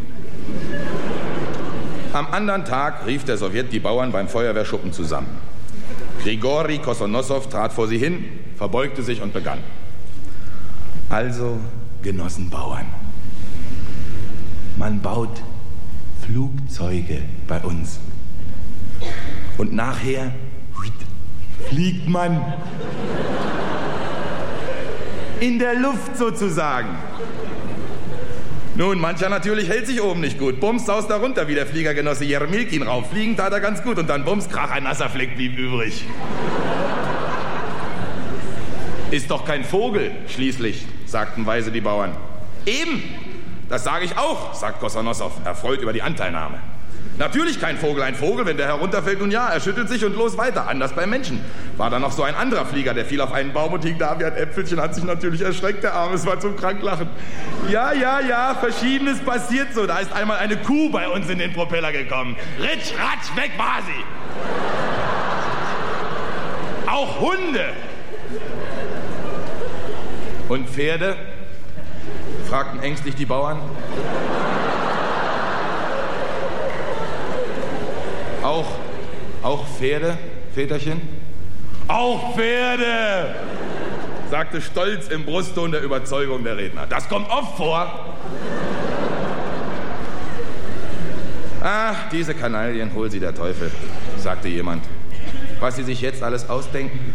[2.12, 5.26] Am anderen Tag rief der Sowjet die Bauern beim Feuerwehrschuppen zusammen.
[6.22, 8.24] Grigori Kosonossow trat vor sie hin,
[8.56, 9.58] verbeugte sich und begann.
[11.08, 11.58] Also,
[12.02, 12.86] Genossen Bauern,
[14.76, 15.42] man baut
[16.24, 17.98] Flugzeuge bei uns.
[19.56, 20.32] Und nachher
[21.68, 22.54] fliegt man
[25.40, 26.88] in der Luft sozusagen.
[28.76, 30.58] Nun, mancher natürlich hält sich oben nicht gut.
[30.58, 33.10] Bums saust da runter, wie der Fliegergenosse Jermilkin rauf.
[33.10, 36.04] Fliegen tat er ganz gut und dann Bums, krach, ein nasser Fleck blieb übrig.
[39.12, 42.16] Ist doch kein Vogel, schließlich, sagten weise die Bauern.
[42.66, 43.00] Eben,
[43.68, 46.58] das sage ich auch, sagt Kosanossow, erfreut über die Anteilnahme.
[47.16, 50.36] Natürlich kein Vogel, ein Vogel, wenn der herunterfällt, nun ja, er schüttelt sich und los
[50.36, 50.66] weiter.
[50.66, 51.40] Anders beim Menschen.
[51.76, 54.18] War da noch so ein anderer Flieger, der fiel auf einen Baum und hing da
[54.18, 57.08] wie ein Äpfelchen, hat sich natürlich erschreckt, der Arme, es war zum Kranklachen.
[57.70, 59.86] Ja, ja, ja, Verschiedenes passiert so.
[59.86, 62.36] Da ist einmal eine Kuh bei uns in den Propeller gekommen.
[62.58, 64.04] Ritsch, ratsch, weg war sie.
[66.90, 67.72] Auch Hunde.
[70.48, 71.16] Und Pferde?
[72.48, 73.58] fragten ängstlich die Bauern.
[78.44, 78.66] Auch,
[79.42, 80.18] auch Pferde,
[80.54, 81.00] Väterchen?
[81.88, 83.34] Auch Pferde!
[84.30, 86.86] sagte stolz im Brustton der Überzeugung der Redner.
[86.86, 88.14] Das kommt oft vor.
[91.62, 93.70] Ach, diese Kanaillen, hol sie der Teufel,
[94.18, 94.84] sagte jemand.
[95.60, 97.14] Was sie sich jetzt alles ausdenken?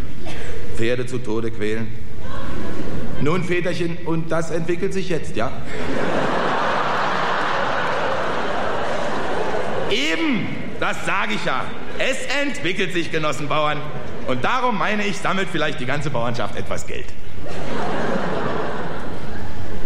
[0.77, 1.89] Pferde zu Tode quälen?
[3.21, 5.51] Nun, Väterchen, und das entwickelt sich jetzt, ja?
[9.91, 10.47] Eben,
[10.79, 11.65] das sage ich ja.
[11.97, 13.79] Es entwickelt sich, Genossenbauern.
[14.27, 17.05] Und darum meine ich, sammelt vielleicht die ganze Bauernschaft etwas Geld.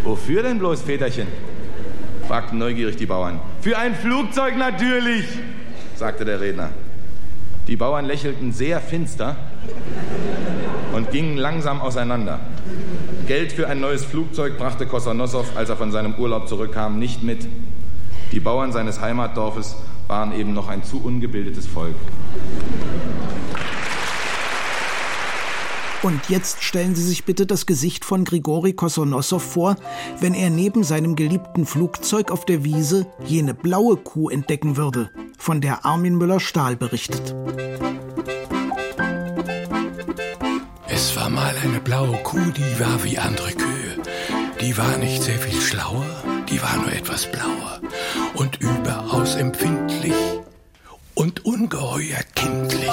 [0.04, 1.28] Wofür denn bloß, Väterchen?
[2.28, 3.40] fragten neugierig die Bauern.
[3.62, 5.26] Für ein Flugzeug natürlich,
[5.96, 6.70] sagte der Redner.
[7.68, 9.36] Die Bauern lächelten sehr finster
[10.94, 12.40] und gingen langsam auseinander.
[13.28, 17.48] Geld für ein neues Flugzeug brachte Kosanossow, als er von seinem Urlaub zurückkam, nicht mit.
[18.34, 19.76] Die Bauern seines Heimatdorfes
[20.08, 21.96] waren eben noch ein zu ungebildetes Volk.
[26.02, 29.78] Und jetzt stellen Sie sich bitte das Gesicht von Grigori Kosonossow vor,
[30.20, 35.10] wenn er neben seinem geliebten Flugzeug auf der Wiese jene blaue Kuh entdecken würde.
[35.44, 37.36] von der Armin Müller-Stahl berichtet.
[40.88, 43.98] Es war mal eine blaue Kuh, die war wie andere Kühe.
[44.62, 46.06] Die war nicht sehr viel schlauer,
[46.50, 47.82] die war nur etwas blauer
[48.36, 48.62] und
[49.14, 50.16] überaus empfindlich
[51.14, 52.90] und ungeheuer kindlich.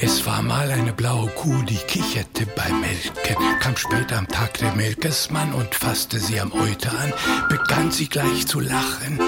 [0.00, 4.72] Es war mal eine blaue Kuh, die kicherte beim Melken, kam später am Tag der
[4.74, 7.14] Melkersmann und fasste sie am Euter an,
[7.48, 9.18] begann sie gleich zu lachen.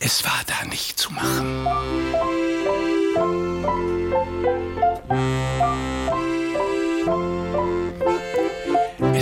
[0.00, 2.43] Es war da nicht zu machen.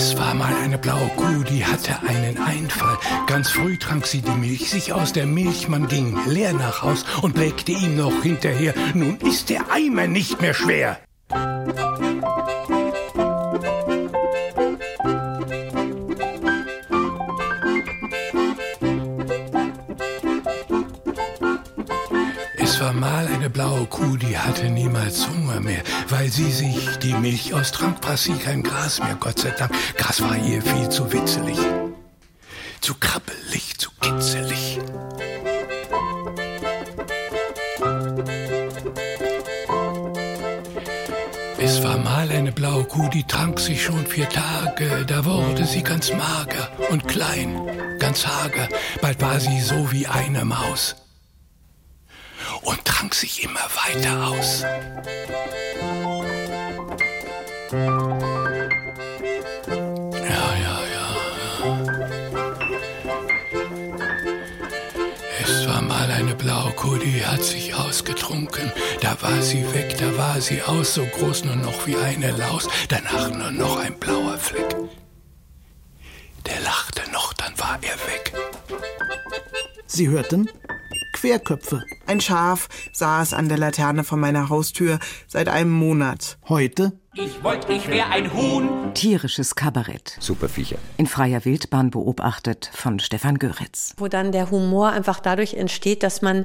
[0.04, 2.98] Es war mal eine blaue Kuh, die hatte einen Einfall.
[3.28, 7.04] Ganz früh trank sie die Milch sich aus der Milch, man ging leer nach Haus
[7.22, 8.74] und blägte ihm noch hinterher.
[8.94, 10.98] Nun ist der Eimer nicht mehr schwer.
[23.92, 28.62] Kuh, die hatte niemals Hunger mehr, weil sie sich die Milch austrank, fraß sie kein
[28.62, 29.70] Gras mehr, Gott sei Dank.
[29.98, 31.58] Gras war ihr viel zu witzelig,
[32.80, 34.80] zu krabbelig, zu kitzelig.
[41.58, 45.82] Es war mal eine blaue Kuh, die trank sich schon vier Tage, da wurde sie
[45.82, 48.68] ganz mager und klein, ganz hager,
[49.02, 50.96] bald war sie so wie eine Maus
[53.02, 54.62] und trank sich immer weiter aus.
[54.62, 54.78] Ja,
[60.58, 61.56] ja, ja, ja.
[65.44, 68.72] Es war mal eine blaue Kuh, die hat sich ausgetrunken.
[69.00, 72.68] Da war sie weg, da war sie aus, so groß nur noch wie eine Laus.
[72.88, 74.76] Danach nur noch ein blauer Fleck.
[76.46, 78.32] Der lachte noch, dann war er weg.
[79.86, 80.48] Sie hörten
[81.12, 81.84] Querköpfe.
[82.12, 86.36] Ein Schaf saß an der Laterne vor meiner Haustür seit einem Monat.
[86.46, 88.92] Heute Ich wollt, ich wär ein Huhn.
[88.92, 90.18] Tierisches Kabarett.
[90.20, 90.76] Super Viecher.
[90.98, 93.94] In freier Wildbahn beobachtet von Stefan Göritz.
[93.96, 96.44] Wo dann der Humor einfach dadurch entsteht, dass man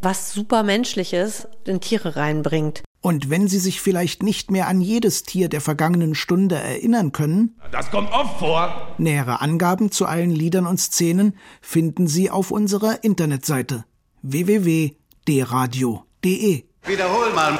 [0.00, 2.82] was super Menschliches in Tiere reinbringt.
[3.02, 7.60] Und wenn Sie sich vielleicht nicht mehr an jedes Tier der vergangenen Stunde erinnern können,
[7.72, 8.94] Das kommt oft vor.
[8.96, 13.84] nähere Angaben zu allen Liedern und Szenen finden Sie auf unserer Internetseite
[14.24, 16.64] www.dradio.de.
[16.82, 17.58] Wiederhol mal.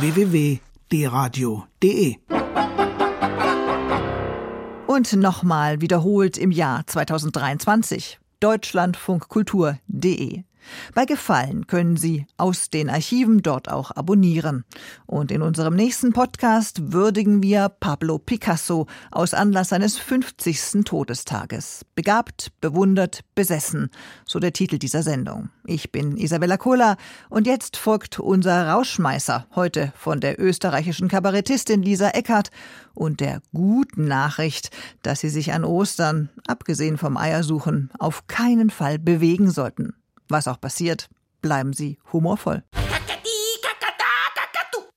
[0.00, 2.16] www.dradio.de.
[4.86, 10.42] Und nochmal wiederholt im Jahr 2023 deutschlandfunkkultur.de.
[10.94, 14.64] Bei Gefallen können Sie aus den Archiven dort auch abonnieren.
[15.06, 20.84] Und in unserem nächsten Podcast würdigen wir Pablo Picasso aus Anlass seines 50.
[20.84, 21.84] Todestages.
[21.94, 23.90] Begabt, bewundert, besessen,
[24.26, 25.50] so der Titel dieser Sendung.
[25.64, 26.96] Ich bin Isabella Kohler
[27.28, 32.50] und jetzt folgt unser Rauschmeißer, heute von der österreichischen Kabarettistin Lisa Eckert
[32.94, 34.70] und der guten Nachricht,
[35.02, 39.94] dass Sie sich an Ostern, abgesehen vom Eiersuchen, auf keinen Fall bewegen sollten.
[40.32, 41.10] Was auch passiert,
[41.42, 42.62] bleiben Sie humorvoll.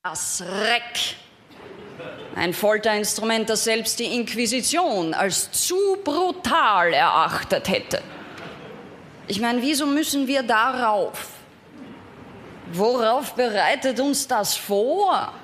[0.02, 1.16] Das Reck.
[2.34, 8.00] Ein Folterinstrument, das selbst die Inquisition als zu brutal erachtet hätte.
[9.26, 11.26] Ich meine, wieso müssen wir darauf?
[12.72, 15.34] Worauf bereitet uns das vor?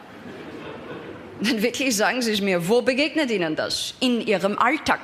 [1.40, 3.93] Wirklich sagen Sie es mir, wo begegnet Ihnen das?
[4.01, 5.01] In Ihrem Alltag?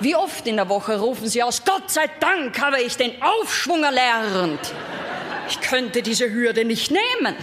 [0.00, 3.82] Wie oft in der Woche rufen Sie aus, Gott sei Dank habe ich den Aufschwung
[3.82, 4.60] erlernt.
[5.48, 7.34] Ich könnte diese Hürde nicht nehmen.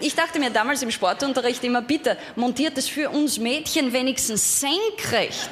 [0.00, 5.50] Ich dachte mir damals im Sportunterricht immer, bitte, montiert es für uns Mädchen wenigstens senkrecht.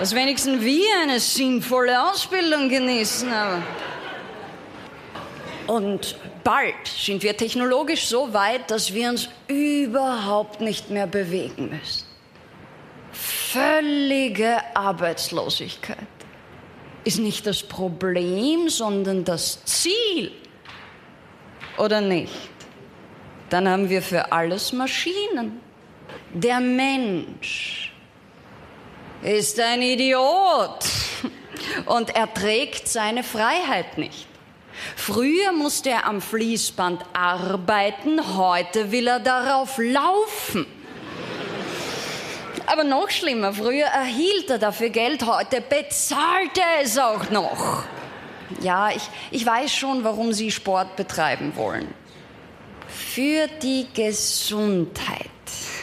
[0.00, 3.32] Dass wenigstens wir eine sinnvolle Ausbildung genießen.
[3.32, 3.62] Aber
[5.66, 12.05] und bald sind wir technologisch so weit, dass wir uns überhaupt nicht mehr bewegen müssen.
[13.56, 15.96] Völlige Arbeitslosigkeit
[17.04, 20.30] ist nicht das Problem, sondern das Ziel.
[21.78, 22.50] Oder nicht?
[23.48, 25.62] Dann haben wir für alles Maschinen.
[26.34, 27.94] Der Mensch
[29.22, 30.84] ist ein Idiot
[31.86, 34.26] und er trägt seine Freiheit nicht.
[34.96, 40.66] Früher musste er am Fließband arbeiten, heute will er darauf laufen.
[42.66, 47.84] Aber noch schlimmer, früher erhielt er dafür Geld, heute bezahlt er es auch noch.
[48.60, 51.92] Ja, ich, ich weiß schon, warum Sie Sport betreiben wollen.
[52.88, 55.30] Für die Gesundheit.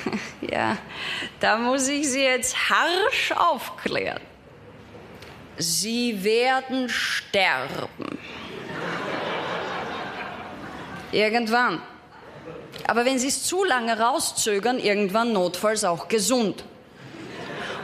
[0.51, 0.77] Ja,
[1.39, 4.19] da muss ich Sie jetzt harsch aufklären.
[5.57, 8.19] Sie werden sterben.
[11.13, 11.81] Irgendwann.
[12.87, 16.65] Aber wenn Sie es zu lange rauszögern, irgendwann notfalls auch gesund.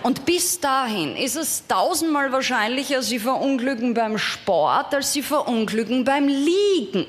[0.03, 6.27] Und bis dahin ist es tausendmal wahrscheinlicher, Sie verunglücken beim Sport, als Sie verunglücken beim
[6.27, 7.05] Liegen.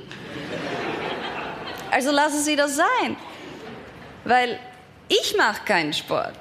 [1.91, 3.17] Also lassen Sie das sein.
[4.25, 4.59] Weil
[5.09, 6.35] ich mache keinen Sport.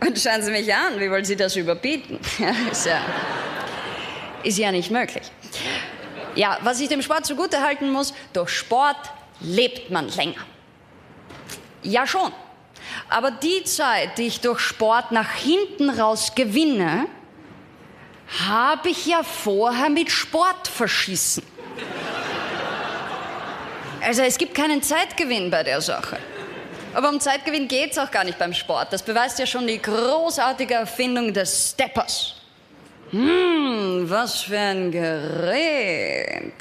[0.00, 2.18] Und schauen Sie mich an, wie wollen Sie das überbieten?
[2.70, 3.00] Ist, ja,
[4.42, 5.24] ist ja nicht möglich.
[6.34, 8.98] Ja, was ich dem Sport zugutehalten muss, durch Sport
[9.40, 10.44] lebt man länger.
[11.82, 12.30] Ja schon.
[13.08, 17.06] Aber die Zeit, die ich durch Sport nach hinten raus gewinne,
[18.48, 21.44] habe ich ja vorher mit Sport verschissen.
[24.02, 26.18] Also es gibt keinen Zeitgewinn bei der Sache.
[26.94, 28.92] Aber um Zeitgewinn geht es auch gar nicht beim Sport.
[28.92, 32.36] Das beweist ja schon die großartige Erfindung des Steppers.
[33.10, 36.54] Hm, was für ein Gerät.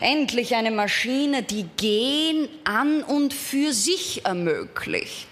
[0.00, 5.26] Endlich eine Maschine, die Gehen an und für sich ermöglicht.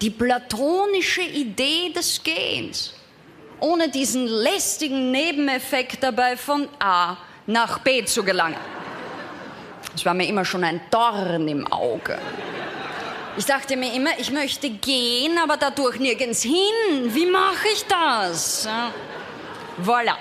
[0.00, 2.92] Die platonische Idee des Gehens.
[3.60, 7.16] Ohne diesen lästigen Nebeneffekt dabei von A
[7.46, 8.58] nach B zu gelangen.
[9.92, 12.18] Das war mir immer schon ein Dorn im Auge.
[13.38, 16.54] Ich dachte mir immer, ich möchte gehen, aber dadurch nirgends hin.
[17.06, 18.68] Wie mache ich das?
[19.82, 20.16] Voilà.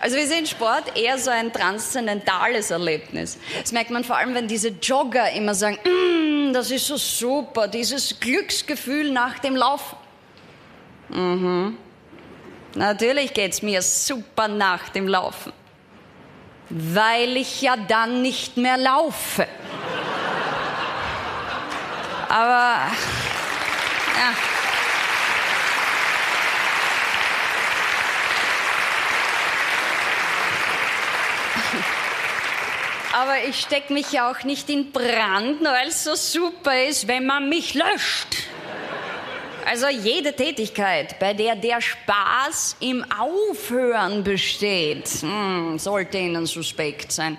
[0.00, 3.38] Also wir sehen Sport eher so ein transzendentales Erlebnis.
[3.60, 7.68] Das merkt man vor allem, wenn diese Jogger immer sagen, mm, das ist so super,
[7.68, 9.96] dieses Glücksgefühl nach dem Laufen.
[11.08, 11.76] Mhm.
[12.74, 15.52] Natürlich geht's mir super nach dem Laufen,
[16.68, 19.46] weil ich ja dann nicht mehr laufe.
[22.28, 22.92] Aber
[24.16, 24.57] ja.
[33.12, 37.08] Aber ich stecke mich ja auch nicht in Brand, nur weil es so super ist,
[37.08, 38.48] wenn man mich löscht.
[39.66, 47.36] Also jede Tätigkeit, bei der der Spaß im Aufhören besteht, hm, sollte Ihnen suspekt sein.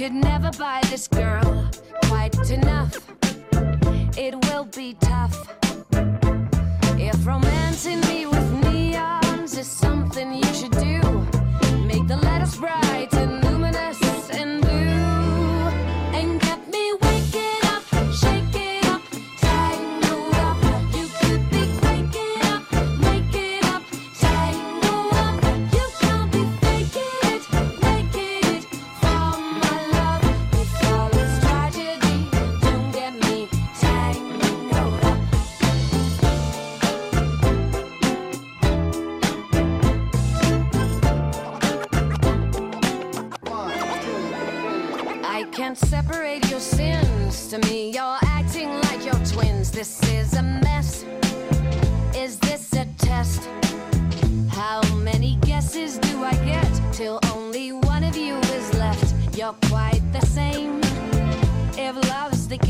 [0.00, 1.68] Could never buy this girl
[2.04, 2.96] quite enough.
[4.16, 5.36] It will be tough.
[6.96, 8.24] If romancing me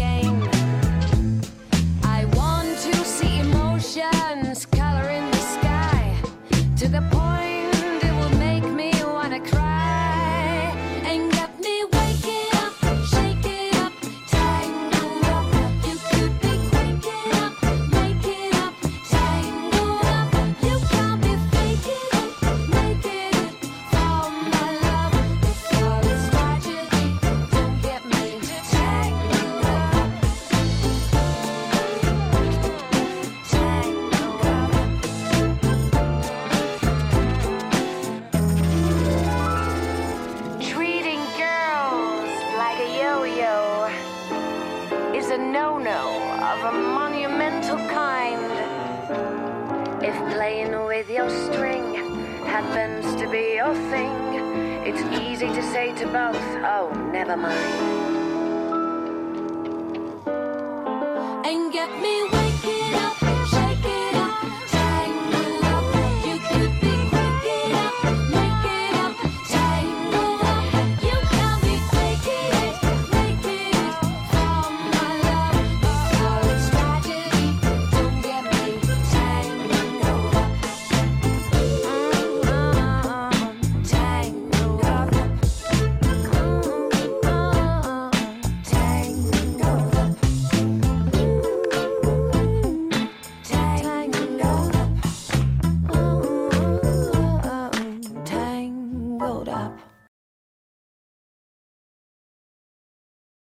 [0.01, 0.60] game,